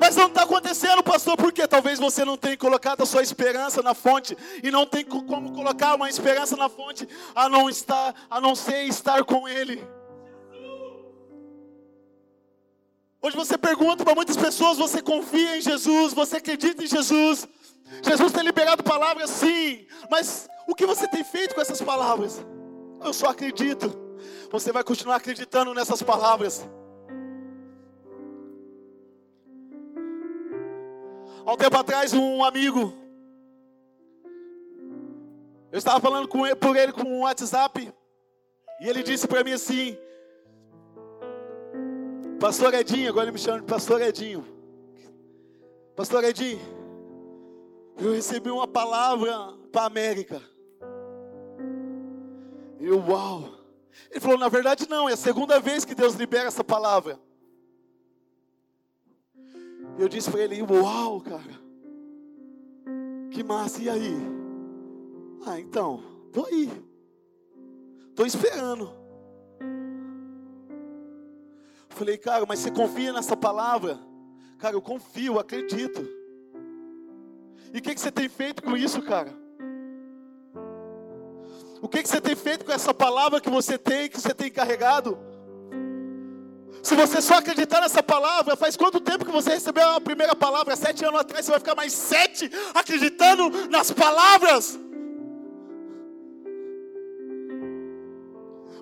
Mas 0.00 0.16
não 0.16 0.28
está 0.28 0.44
acontecendo, 0.44 1.02
pastor, 1.02 1.36
porque 1.36 1.68
talvez 1.68 1.98
você 1.98 2.24
não 2.24 2.34
tenha 2.34 2.56
colocado 2.56 3.02
a 3.02 3.06
sua 3.06 3.22
esperança 3.22 3.82
na 3.82 3.92
fonte 3.92 4.34
e 4.62 4.70
não 4.70 4.86
tem 4.86 5.04
como 5.04 5.52
colocar 5.52 5.94
uma 5.94 6.08
esperança 6.08 6.56
na 6.56 6.70
fonte 6.70 7.06
a 7.34 7.50
não 7.50 7.68
estar, 7.68 8.14
a 8.30 8.40
não 8.40 8.54
ser 8.54 8.84
estar 8.84 9.22
com 9.24 9.46
Ele. 9.46 9.86
Hoje 13.20 13.36
você 13.36 13.58
pergunta 13.58 14.02
para 14.02 14.14
muitas 14.14 14.38
pessoas: 14.38 14.78
você 14.78 15.02
confia 15.02 15.58
em 15.58 15.60
Jesus? 15.60 16.14
Você 16.14 16.38
acredita 16.38 16.82
em 16.82 16.86
Jesus? 16.86 17.46
Jesus 18.02 18.32
tem 18.32 18.42
liberado 18.42 18.82
palavras, 18.82 19.28
sim, 19.28 19.86
mas 20.10 20.48
o 20.66 20.74
que 20.74 20.86
você 20.86 21.06
tem 21.08 21.22
feito 21.22 21.54
com 21.54 21.60
essas 21.60 21.82
palavras? 21.82 22.42
Eu 23.04 23.12
só 23.12 23.26
acredito. 23.26 23.92
Você 24.50 24.72
vai 24.72 24.82
continuar 24.82 25.16
acreditando 25.16 25.74
nessas 25.74 26.02
palavras. 26.02 26.66
Há 31.50 31.52
um 31.52 31.56
tempo 31.56 31.76
atrás, 31.76 32.12
um 32.12 32.44
amigo, 32.44 32.94
eu 35.72 35.78
estava 35.78 35.98
falando 35.98 36.28
com 36.28 36.46
ele, 36.46 36.54
por 36.54 36.76
ele 36.76 36.92
com 36.92 37.02
um 37.02 37.22
WhatsApp, 37.22 37.92
e 38.80 38.88
ele 38.88 39.02
disse 39.02 39.26
para 39.26 39.42
mim 39.42 39.50
assim: 39.50 39.98
Pastor 42.38 42.72
Edinho, 42.74 43.08
agora 43.08 43.24
ele 43.24 43.32
me 43.32 43.38
chama 43.40 43.58
de 43.58 43.66
Pastor 43.66 44.00
Edinho. 44.00 44.46
Pastor 45.96 46.22
Edinho, 46.22 46.60
eu 47.98 48.12
recebi 48.12 48.48
uma 48.48 48.68
palavra 48.68 49.34
para 49.72 49.82
a 49.82 49.86
América. 49.86 50.40
Eu, 52.78 53.00
uau. 53.08 53.56
Ele 54.08 54.20
falou: 54.20 54.38
Na 54.38 54.48
verdade, 54.48 54.88
não, 54.88 55.08
é 55.08 55.14
a 55.14 55.16
segunda 55.16 55.58
vez 55.58 55.84
que 55.84 55.96
Deus 55.96 56.14
libera 56.14 56.46
essa 56.46 56.62
palavra. 56.62 57.18
Eu 60.00 60.08
disse 60.08 60.30
para 60.30 60.40
ele: 60.40 60.62
Uau, 60.62 61.20
cara, 61.20 61.60
que 63.30 63.44
massa, 63.44 63.82
e 63.82 63.90
aí? 63.90 64.16
Ah, 65.46 65.60
então, 65.60 66.02
tô 66.32 66.46
aí, 66.46 66.70
tô 68.14 68.24
esperando. 68.24 68.90
Falei, 71.90 72.16
cara, 72.16 72.46
mas 72.48 72.60
você 72.60 72.70
confia 72.70 73.12
nessa 73.12 73.36
palavra? 73.36 74.00
Cara, 74.56 74.74
eu 74.74 74.80
confio, 74.80 75.38
acredito. 75.38 76.00
E 77.74 77.78
o 77.78 77.82
que, 77.82 77.94
que 77.94 78.00
você 78.00 78.10
tem 78.10 78.26
feito 78.26 78.62
com 78.62 78.74
isso, 78.74 79.02
cara? 79.02 79.38
O 81.82 81.88
que, 81.88 82.02
que 82.02 82.08
você 82.08 82.22
tem 82.22 82.34
feito 82.34 82.64
com 82.64 82.72
essa 82.72 82.94
palavra 82.94 83.38
que 83.38 83.50
você 83.50 83.76
tem, 83.76 84.08
que 84.08 84.18
você 84.18 84.32
tem 84.32 84.50
carregado? 84.50 85.18
Se 86.82 86.94
você 86.94 87.20
só 87.20 87.34
acreditar 87.34 87.80
nessa 87.80 88.02
palavra, 88.02 88.56
faz 88.56 88.76
quanto 88.76 89.00
tempo 89.00 89.24
que 89.24 89.30
você 89.30 89.50
recebeu 89.50 89.88
a 89.90 90.00
primeira 90.00 90.34
palavra? 90.34 90.74
Sete 90.76 91.04
anos 91.04 91.20
atrás, 91.20 91.44
você 91.44 91.50
vai 91.50 91.60
ficar 91.60 91.74
mais 91.74 91.92
sete 91.92 92.50
acreditando 92.74 93.68
nas 93.68 93.90
palavras. 93.90 94.78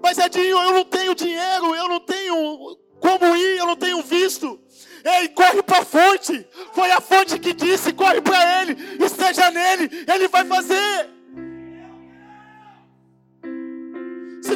Mas 0.00 0.16
Edinho, 0.16 0.58
eu 0.58 0.74
não 0.74 0.84
tenho 0.84 1.14
dinheiro, 1.14 1.74
eu 1.74 1.88
não 1.88 2.00
tenho 2.00 2.78
como 3.00 3.36
ir, 3.36 3.58
eu 3.58 3.66
não 3.66 3.76
tenho 3.76 4.00
visto. 4.02 4.60
Ei, 5.04 5.28
corre 5.28 5.62
para 5.62 5.80
a 5.80 5.84
fonte. 5.84 6.46
Foi 6.72 6.90
a 6.92 7.00
fonte 7.00 7.38
que 7.38 7.52
disse: 7.52 7.92
corre 7.92 8.20
para 8.20 8.62
Ele, 8.62 8.76
esteja 9.04 9.50
nele, 9.50 9.90
Ele 10.06 10.28
vai 10.28 10.44
fazer. 10.44 11.17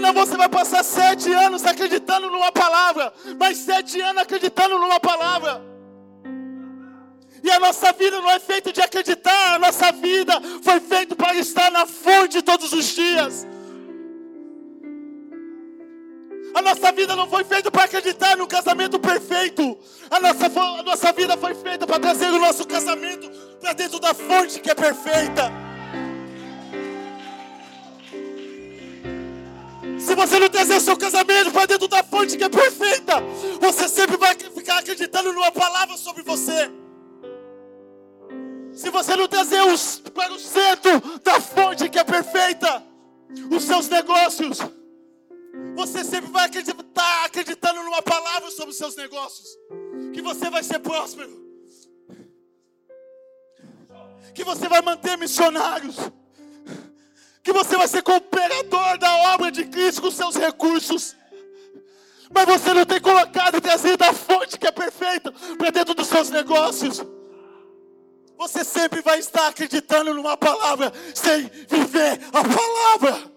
Senão 0.03 0.15
você 0.15 0.37
vai 0.37 0.49
passar 0.49 0.83
sete 0.83 1.33
anos 1.33 1.65
acreditando 1.65 2.29
numa 2.29 2.51
palavra, 2.51 3.15
mais 3.39 3.57
sete 3.59 4.01
anos 4.01 4.21
acreditando 4.21 4.77
numa 4.77 4.99
palavra. 4.99 5.63
E 7.41 7.49
a 7.49 7.61
nossa 7.61 7.93
vida 7.93 8.21
não 8.21 8.29
é 8.29 8.41
feita 8.41 8.73
de 8.73 8.81
acreditar, 8.81 9.55
a 9.55 9.59
nossa 9.61 9.93
vida 9.93 10.33
foi 10.61 10.81
feita 10.81 11.15
para 11.15 11.37
estar 11.37 11.71
na 11.71 11.87
fonte 11.87 12.43
todos 12.43 12.73
os 12.73 12.87
dias. 12.87 13.47
A 16.53 16.61
nossa 16.63 16.91
vida 16.91 17.15
não 17.15 17.29
foi 17.29 17.45
feita 17.45 17.71
para 17.71 17.85
acreditar 17.85 18.37
no 18.37 18.49
casamento 18.49 18.99
perfeito. 18.99 19.79
A 20.11 20.19
nossa, 20.19 20.47
a 20.47 20.83
nossa 20.83 21.13
vida 21.13 21.37
foi 21.37 21.55
feita 21.55 21.87
para 21.87 22.01
trazer 22.01 22.27
o 22.27 22.41
nosso 22.41 22.67
casamento 22.67 23.31
para 23.61 23.73
dentro 23.73 24.01
da 24.01 24.13
fonte 24.13 24.59
que 24.59 24.69
é 24.69 24.75
perfeita. 24.75 25.62
Se 30.05 30.17
você 30.17 30.39
não 30.41 30.49
trazer 30.49 30.77
o 30.77 30.81
seu 30.81 30.97
casamento 30.97 31.53
para 31.53 31.67
dentro 31.67 31.87
da 31.87 32.03
fonte 32.03 32.37
que 32.37 32.43
é 32.43 32.49
perfeita, 32.49 33.15
você 33.61 33.89
sempre 33.89 34.17
vai 34.17 34.35
ficar 34.35 34.79
acreditando 34.79 35.33
numa 35.33 35.53
palavra 35.53 35.97
sobre 35.97 36.23
você. 36.25 36.71
Se 38.73 38.91
você 38.91 39.15
não 39.15 39.29
trazer 39.29 39.63
os, 39.63 40.01
para 40.13 40.33
o 40.33 40.39
centro 40.41 41.01
da 41.23 41.41
fonte 41.41 41.89
que 41.89 41.99
é 41.99 42.05
perfeita, 42.05 42.83
os 43.51 43.63
seus 43.63 43.89
negócios, 43.89 44.59
você 45.77 46.03
sempre 46.03 46.33
vai 46.33 46.47
acreditar, 46.47 47.25
acreditando 47.25 47.83
numa 47.85 48.03
palavra 48.03 48.51
sobre 48.51 48.71
os 48.71 48.77
seus 48.77 48.97
negócios, 48.97 49.57
que 50.13 50.21
você 50.21 50.51
vai 50.51 50.65
ser 50.65 50.81
próspero, 50.81 51.41
que 54.35 54.43
você 54.43 54.69
vai 54.69 54.83
manter 54.83 55.17
missionários 55.17 55.97
que 57.43 57.53
você 57.53 57.77
vai 57.77 57.89
ser 57.89 58.03
cooperador 58.03 58.99
da 58.99 59.35
obra 59.35 59.51
de 59.51 59.65
Cristo 59.65 60.03
com 60.03 60.11
seus 60.11 60.37
recursos. 60.37 61.17
Mas 62.33 62.47
você 62.47 62.73
não 62.73 62.87
tem 62.87 63.01
colocado 63.01 63.61
trazido 63.61 64.03
a 64.05 64.13
fonte 64.13 64.59
que 64.59 64.67
é 64.67 64.73
perfeita 64.73 65.33
para 65.59 65.71
dentro 65.71 65.95
dos 65.95 66.07
seus 66.07 66.31
negócios. 66.31 67.05
Você 68.39 68.65
sempre 68.65 69.03
vai 69.03 69.19
estar 69.19 69.49
acreditando 69.49 70.15
numa 70.15 70.37
palavra 70.37 70.93
sem 71.15 71.51
viver 71.69 72.19
a 72.33 72.43
palavra. 72.43 73.33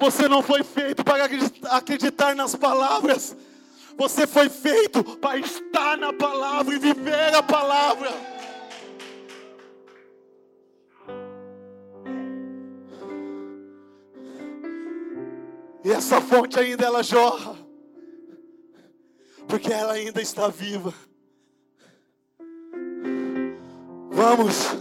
Você 0.00 0.28
não 0.28 0.42
foi 0.42 0.64
feito 0.64 1.04
para 1.04 1.28
acreditar 1.70 2.34
nas 2.34 2.56
palavras. 2.56 3.36
Você 3.96 4.26
foi 4.26 4.48
feito 4.48 5.04
para 5.18 5.38
estar 5.38 5.96
na 5.96 6.12
palavra 6.12 6.74
e 6.74 6.78
viver 6.78 7.34
a 7.34 7.42
palavra. 7.42 8.10
E 15.84 15.90
essa 15.90 16.20
fonte 16.20 16.58
ainda 16.58 16.86
ela 16.86 17.02
jorra. 17.02 17.56
porque 19.48 19.72
ela 19.72 19.92
ainda 19.92 20.22
está 20.22 20.48
viva. 20.48 20.94
Vamos, 24.10 24.76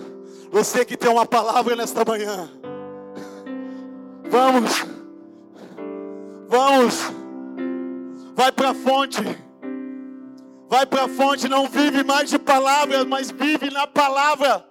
você 0.51 0.85
que 0.85 0.95
tem 0.95 1.09
uma 1.09 1.25
palavra 1.25 1.75
nesta 1.75 2.05
manhã. 2.05 2.49
Vamos, 4.29 4.85
vamos, 6.47 6.95
vai 8.33 8.51
para 8.51 8.69
a 8.69 8.73
fonte. 8.73 9.21
Vai 10.69 10.85
para 10.85 11.03
a 11.03 11.09
fonte, 11.09 11.49
não 11.49 11.67
vive 11.67 12.01
mais 12.01 12.29
de 12.29 12.39
palavras, 12.39 13.03
mas 13.03 13.29
vive 13.29 13.69
na 13.69 13.85
palavra. 13.85 14.70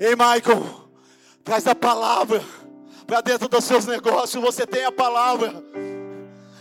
Ei, 0.00 0.14
Michael, 0.14 0.64
traz 1.42 1.66
a 1.66 1.74
palavra 1.74 2.42
para 3.06 3.20
dentro 3.20 3.48
dos 3.48 3.64
seus 3.64 3.84
negócios. 3.86 4.42
Você 4.42 4.66
tem 4.66 4.84
a 4.84 4.92
palavra. 4.92 5.52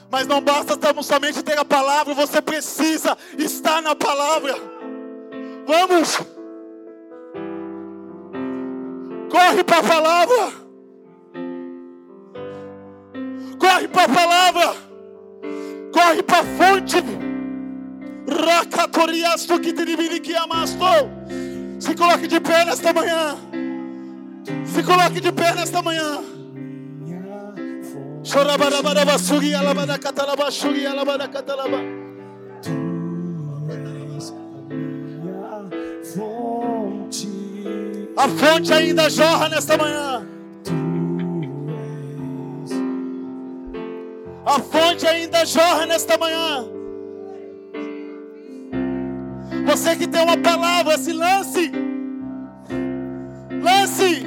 Mas 0.10 0.26
não 0.26 0.42
basta 0.42 0.78
somente 1.04 1.44
ter 1.44 1.58
a 1.60 1.66
palavra, 1.66 2.14
você 2.14 2.42
precisa 2.42 3.18
estar 3.38 3.82
na 3.82 3.96
palavra. 3.96 4.56
Vamos! 5.68 6.18
Corre 9.30 9.64
para 9.64 9.78
a 9.80 9.84
palavra. 9.84 10.54
Corre 13.60 13.88
para 13.90 14.04
a 14.04 14.10
palavra. 14.10 14.76
Corre 15.94 16.24
para 16.24 16.40
a 16.40 16.44
fonte. 16.44 17.27
Se 21.80 21.96
coloque 21.96 22.28
de 22.28 22.42
pé 22.42 22.66
nesta 22.66 22.92
manhã. 22.92 23.38
Se 24.66 24.84
coloque 24.84 25.22
de 25.22 25.32
pé 25.32 25.54
nesta 25.54 25.82
manhã. 25.82 26.20
Chorabarabaraba 28.24 29.18
suri 29.18 29.54
alabada 29.54 29.98
catalaba 29.98 30.52
suri 30.52 30.86
alabada 30.86 31.28
catalaba. 31.30 31.78
A 38.18 38.28
fonte 38.28 38.74
ainda 38.74 39.10
jorra 39.10 39.48
nesta 39.50 39.78
manhã. 39.78 40.28
A 44.46 44.60
fonte 44.60 45.08
ainda 45.08 45.46
jorra 45.46 45.86
nesta 45.86 46.18
manhã. 46.18 46.77
Você 49.68 49.98
que 49.98 50.08
tem 50.08 50.22
uma 50.24 50.38
palavra, 50.38 50.98
se 50.98 51.12
lance. 51.12 51.72
Lance. 53.62 54.26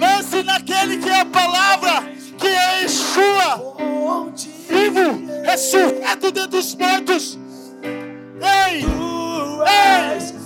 Lance 0.00 0.42
naquele 0.42 0.96
que 0.98 1.08
é 1.08 1.20
a 1.20 1.24
palavra, 1.24 2.02
que 2.36 2.48
é 2.48 2.82
Yeshua. 2.82 3.76
Vivo, 4.68 5.24
ressurreto 5.44 6.32
dentre 6.32 6.58
os 6.58 6.74
mortos. 6.74 7.38
Ei, 8.42 8.84
ei. 8.84 10.38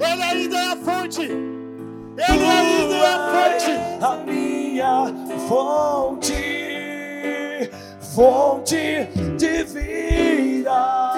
Ele 0.00 0.22
ainda 0.22 0.58
é 0.58 0.66
a 0.66 0.76
fonte. 0.76 1.22
Ele 1.22 2.44
ainda 2.44 2.94
é 2.96 3.06
a 3.06 3.18
fonte. 3.30 3.70
A 4.04 4.16
minha 4.26 5.14
fonte, 5.48 6.61
fonte 8.14 9.08
de 9.38 9.64
vida. 9.64 11.11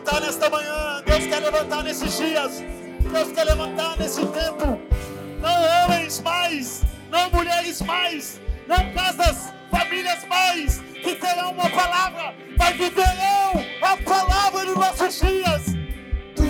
Levantar 0.00 0.20
nesta 0.20 0.50
manhã, 0.50 1.02
Deus 1.04 1.26
quer 1.26 1.40
levantar 1.40 1.84
nesses 1.84 2.16
dias, 2.16 2.62
Deus 3.12 3.32
quer 3.32 3.44
levantar 3.44 3.98
nesse 3.98 4.24
tempo. 4.26 4.80
Não 5.40 5.84
homens 5.84 6.20
mais, 6.22 6.82
não 7.10 7.30
mulheres 7.30 7.80
mais, 7.82 8.40
não 8.66 8.92
casas, 8.92 9.52
famílias 9.70 10.24
mais, 10.28 10.80
que 11.02 11.14
terão 11.16 11.52
uma 11.52 11.68
palavra, 11.70 12.34
mas 12.58 12.76
viverão 12.76 13.64
a 13.82 13.96
palavra 13.96 14.64
nos 14.64 14.76
nossos 14.76 15.20
dias. 15.20 15.64
Tu 16.34 16.44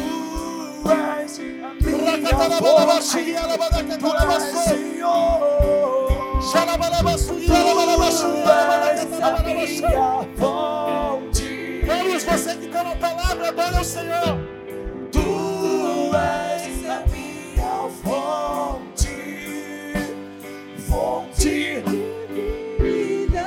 és 0.90 1.38
a 1.38 1.42
minha 1.82 3.40
alabada 3.40 3.80
Tu 7.46 8.26
és 8.90 9.22
a 9.22 9.42
minha 9.42 10.26
fonte. 10.38 10.99
Vamos, 12.02 12.24
você 12.24 12.56
que 12.56 12.66
tem 12.66 12.80
uma 12.80 12.96
palavra, 12.96 13.48
adora 13.48 13.82
o 13.82 13.84
Senhor. 13.84 14.38
Tu 15.12 15.18
és 16.16 16.88
a 16.88 17.04
minha 17.08 17.90
fonte. 18.02 19.18
Fonte 20.88 21.82
de 21.82 22.00
vida. 22.80 23.44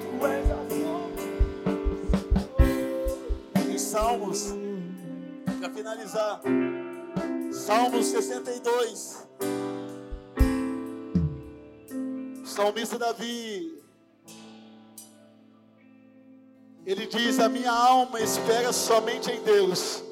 Tu 0.00 0.26
és 0.26 0.50
a 0.50 0.56
fonte. 0.72 1.28
Em 3.70 3.78
Salmos, 3.78 4.54
para 5.60 5.68
finalizar, 5.68 6.40
Salmos 7.52 8.06
62. 8.06 9.28
O 12.42 12.46
salmista 12.46 12.98
Davi, 12.98 13.77
ele 16.88 17.06
diz: 17.06 17.38
A 17.38 17.50
minha 17.50 17.70
alma 17.70 18.18
espera 18.18 18.72
somente 18.72 19.30
em 19.30 19.42
Deus. 19.42 20.02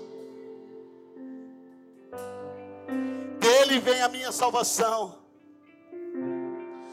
Dele 3.40 3.80
vem 3.80 4.02
a 4.02 4.08
minha 4.10 4.30
salvação. 4.30 5.18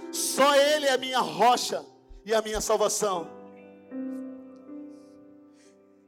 Só 0.09 0.55
Ele 0.55 0.86
é 0.86 0.93
a 0.93 0.97
minha 0.97 1.19
rocha 1.19 1.86
e 2.25 2.34
a 2.34 2.41
minha 2.41 2.61
salvação. 2.61 3.27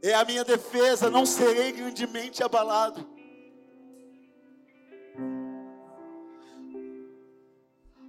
É 0.01 0.13
a 0.13 0.23
minha 0.23 0.45
defesa, 0.45 1.09
não 1.09 1.25
serei 1.25 1.73
grandemente 1.73 2.41
abalado. 2.41 3.05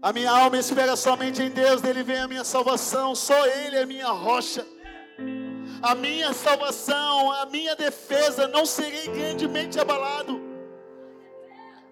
A 0.00 0.12
minha 0.12 0.30
alma 0.30 0.58
espera 0.58 0.94
somente 0.94 1.42
em 1.42 1.50
Deus, 1.50 1.80
dele 1.80 2.04
vem 2.04 2.18
a 2.18 2.28
minha 2.28 2.44
salvação, 2.44 3.16
só 3.16 3.46
Ele 3.46 3.76
é 3.76 3.82
a 3.82 3.86
minha 3.86 4.10
rocha. 4.10 4.75
A 5.82 5.94
minha 5.94 6.32
salvação, 6.32 7.32
a 7.32 7.46
minha 7.46 7.76
defesa, 7.76 8.48
não 8.48 8.64
serei 8.66 9.08
grandemente 9.08 9.78
abalado. 9.78 10.40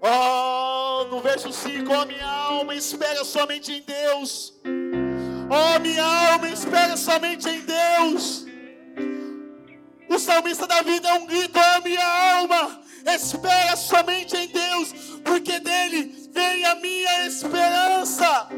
Oh, 0.01 1.05
no 1.11 1.21
verso 1.21 1.53
5, 1.53 1.91
oh, 1.93 2.05
minha 2.05 2.27
alma 2.27 2.75
espera 2.75 3.25
somente 3.25 3.73
em 3.73 3.83
Deus. 3.83 4.53
Oh, 5.49 5.79
minha 5.81 6.05
alma 6.05 6.49
espera 6.49 6.97
somente 6.97 7.49
em 7.49 7.61
Deus. 7.61 8.45
O 10.09 10.19
salmista 10.19 10.67
Davi 10.67 11.01
dá 11.01 11.15
um 11.15 11.27
grito, 11.27 11.59
oh 11.59 11.83
minha 11.83 12.37
alma, 12.37 12.81
espera 13.07 13.75
somente 13.77 14.37
em 14.37 14.47
Deus, 14.49 14.93
porque 15.25 15.59
dele 15.59 16.29
vem 16.33 16.65
a 16.67 16.75
minha 16.77 17.27
esperança. 17.27 18.49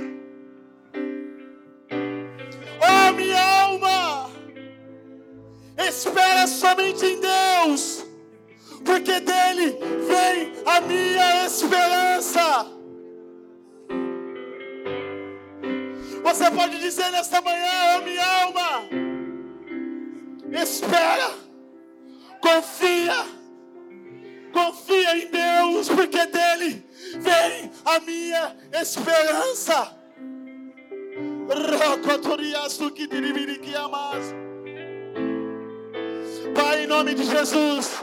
Oh 2.78 3.12
minha 3.12 3.40
alma, 3.40 3.55
espera 5.76 6.46
somente 6.46 7.04
em 7.04 7.20
Deus, 7.20 8.04
porque 8.84 9.20
dele 9.20 9.78
vem 10.06 10.52
a 10.64 10.80
minha 10.80 11.46
esperança. 11.46 12.66
Você 16.22 16.50
pode 16.50 16.78
dizer 16.78 17.10
nesta 17.12 17.40
manhã, 17.40 17.98
oh 17.98 18.02
minha 18.02 18.42
alma, 18.42 18.88
espera, 20.60 21.30
confia, 22.40 23.24
confia 24.52 25.18
em 25.18 25.28
Deus, 25.28 25.88
porque 25.88 26.26
dele 26.26 26.84
vem 27.20 27.70
a 27.84 28.00
minha 28.00 28.56
esperança. 28.72 29.96
Pai, 36.56 36.84
em 36.84 36.86
nome 36.86 37.14
de 37.14 37.24
Jesus, 37.24 38.02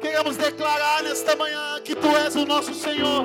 queremos 0.00 0.36
declarar 0.36 1.04
nesta 1.04 1.36
manhã 1.36 1.80
que 1.84 1.94
Tu 1.94 2.08
és 2.16 2.34
o 2.34 2.44
nosso 2.44 2.74
Senhor. 2.74 3.24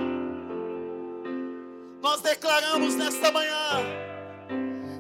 Nós 2.04 2.22
declaramos 2.22 2.94
nesta 2.94 3.32
manhã 3.32 3.82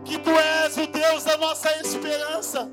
que 0.03 0.17
Tu 0.17 0.32
és 0.32 0.76
o 0.78 0.88
Deus 0.88 1.23
da 1.23 1.38
nossa 1.38 1.69
esperança. 1.82 2.67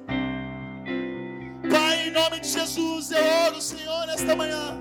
Pai, 1.71 2.09
em 2.09 2.11
nome 2.13 2.41
de 2.41 2.49
Jesus, 2.49 3.11
eu 3.11 3.25
oro, 3.47 3.61
Senhor, 3.61 4.07
nesta 4.07 4.35
manhã, 4.35 4.81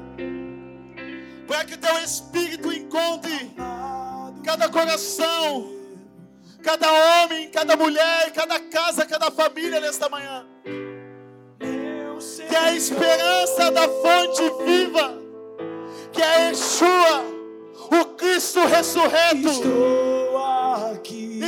para 1.47 1.65
que 1.65 1.76
Teu 1.78 1.97
Espírito 1.99 2.72
encontre 2.72 3.51
cada 4.45 4.69
coração, 4.69 5.69
cada 6.63 6.89
homem, 6.91 7.51
cada 7.51 7.76
mulher, 7.76 8.32
cada 8.32 8.57
casa, 8.57 9.05
cada 9.05 9.30
família 9.30 9.82
nesta 9.82 10.07
manhã. 10.07 10.50
Que 12.51 12.55
a 12.57 12.73
esperança 12.73 13.71
da 13.71 13.87
fonte 13.87 14.43
viva, 14.65 15.17
que 16.11 16.21
é 16.21 16.49
Yeshua, 16.49 17.23
o 17.89 18.05
Cristo 18.17 18.59
ressurreto, 18.67 19.49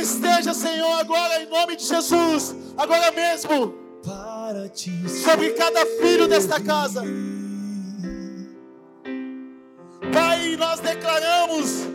esteja, 0.00 0.54
Senhor, 0.54 0.98
agora 0.98 1.42
em 1.42 1.46
nome 1.46 1.76
de 1.76 1.84
Jesus, 1.84 2.56
agora 2.78 3.12
mesmo, 3.12 3.74
sobre 5.22 5.50
cada 5.50 5.84
filho 6.00 6.26
desta 6.26 6.58
casa. 6.58 7.02
Pai, 10.10 10.56
nós 10.56 10.80
declaramos 10.80 11.94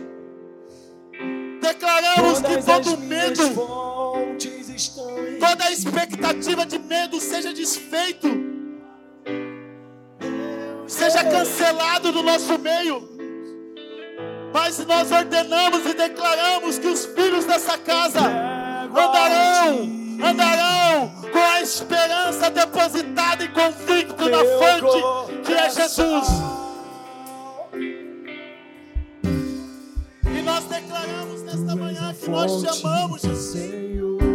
Declaramos 1.60 2.40
que 2.40 2.62
todo 2.64 2.98
medo, 2.98 3.42
toda 5.38 5.70
expectativa 5.70 6.66
de 6.66 6.78
medo 6.78 7.20
seja 7.20 7.52
desfeito, 7.52 8.28
seja 11.20 11.24
cancelado 11.24 12.12
do 12.12 12.22
nosso 12.22 12.58
meio. 12.58 13.08
Mas 14.52 14.84
nós 14.86 15.10
ordenamos 15.12 15.86
e 15.86 15.94
declaramos 15.94 16.78
que 16.78 16.86
os 16.86 17.06
filhos 17.06 17.44
dessa 17.44 17.78
casa 17.78 18.20
andarão, 18.20 19.88
andarão 20.24 21.12
com 21.30 21.38
a 21.38 21.60
esperança 21.60 22.50
depositada 22.50 23.44
e 23.44 23.48
convicto 23.48 24.28
na 24.28 24.38
fonte 24.38 25.44
que 25.44 25.52
é 25.52 25.70
Jesus. 25.70 26.28
E 30.24 30.42
nós 30.42 30.64
declaramos 30.64 31.42
nesta 31.42 31.76
manhã 31.76 32.14
que 32.14 32.30
nós 32.30 32.60
chamamos 32.60 33.22
Jesus. 33.22 34.29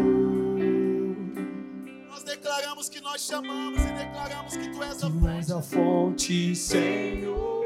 Declaramos 2.45 2.89
que 2.89 3.01
nós 3.01 3.21
chamamos 3.21 3.81
e 3.81 3.91
declaramos 3.91 4.55
que 4.55 4.69
Tu 4.69 4.83
és 4.83 5.03
a 5.03 5.09
fonte. 5.09 5.51
a 5.51 5.61
fonte, 5.63 6.55
Senhor. 6.55 7.65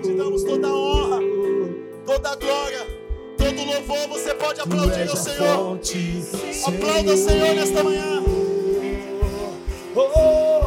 Te 0.00 0.14
damos 0.14 0.44
toda 0.44 0.68
a 0.68 0.72
honra, 0.72 1.18
toda 2.06 2.30
a 2.30 2.36
glória, 2.36 2.86
todo 3.36 3.60
o 3.60 3.64
louvor. 3.64 4.08
Você 4.10 4.32
pode 4.34 4.60
aplaudir 4.60 5.10
ao 5.10 5.16
Senhor. 5.16 5.80
Aplauda 6.68 7.14
o 7.14 7.16
Senhor 7.16 7.54
nesta 7.56 7.82
manhã. 7.82 8.22
Oh, 9.96 10.61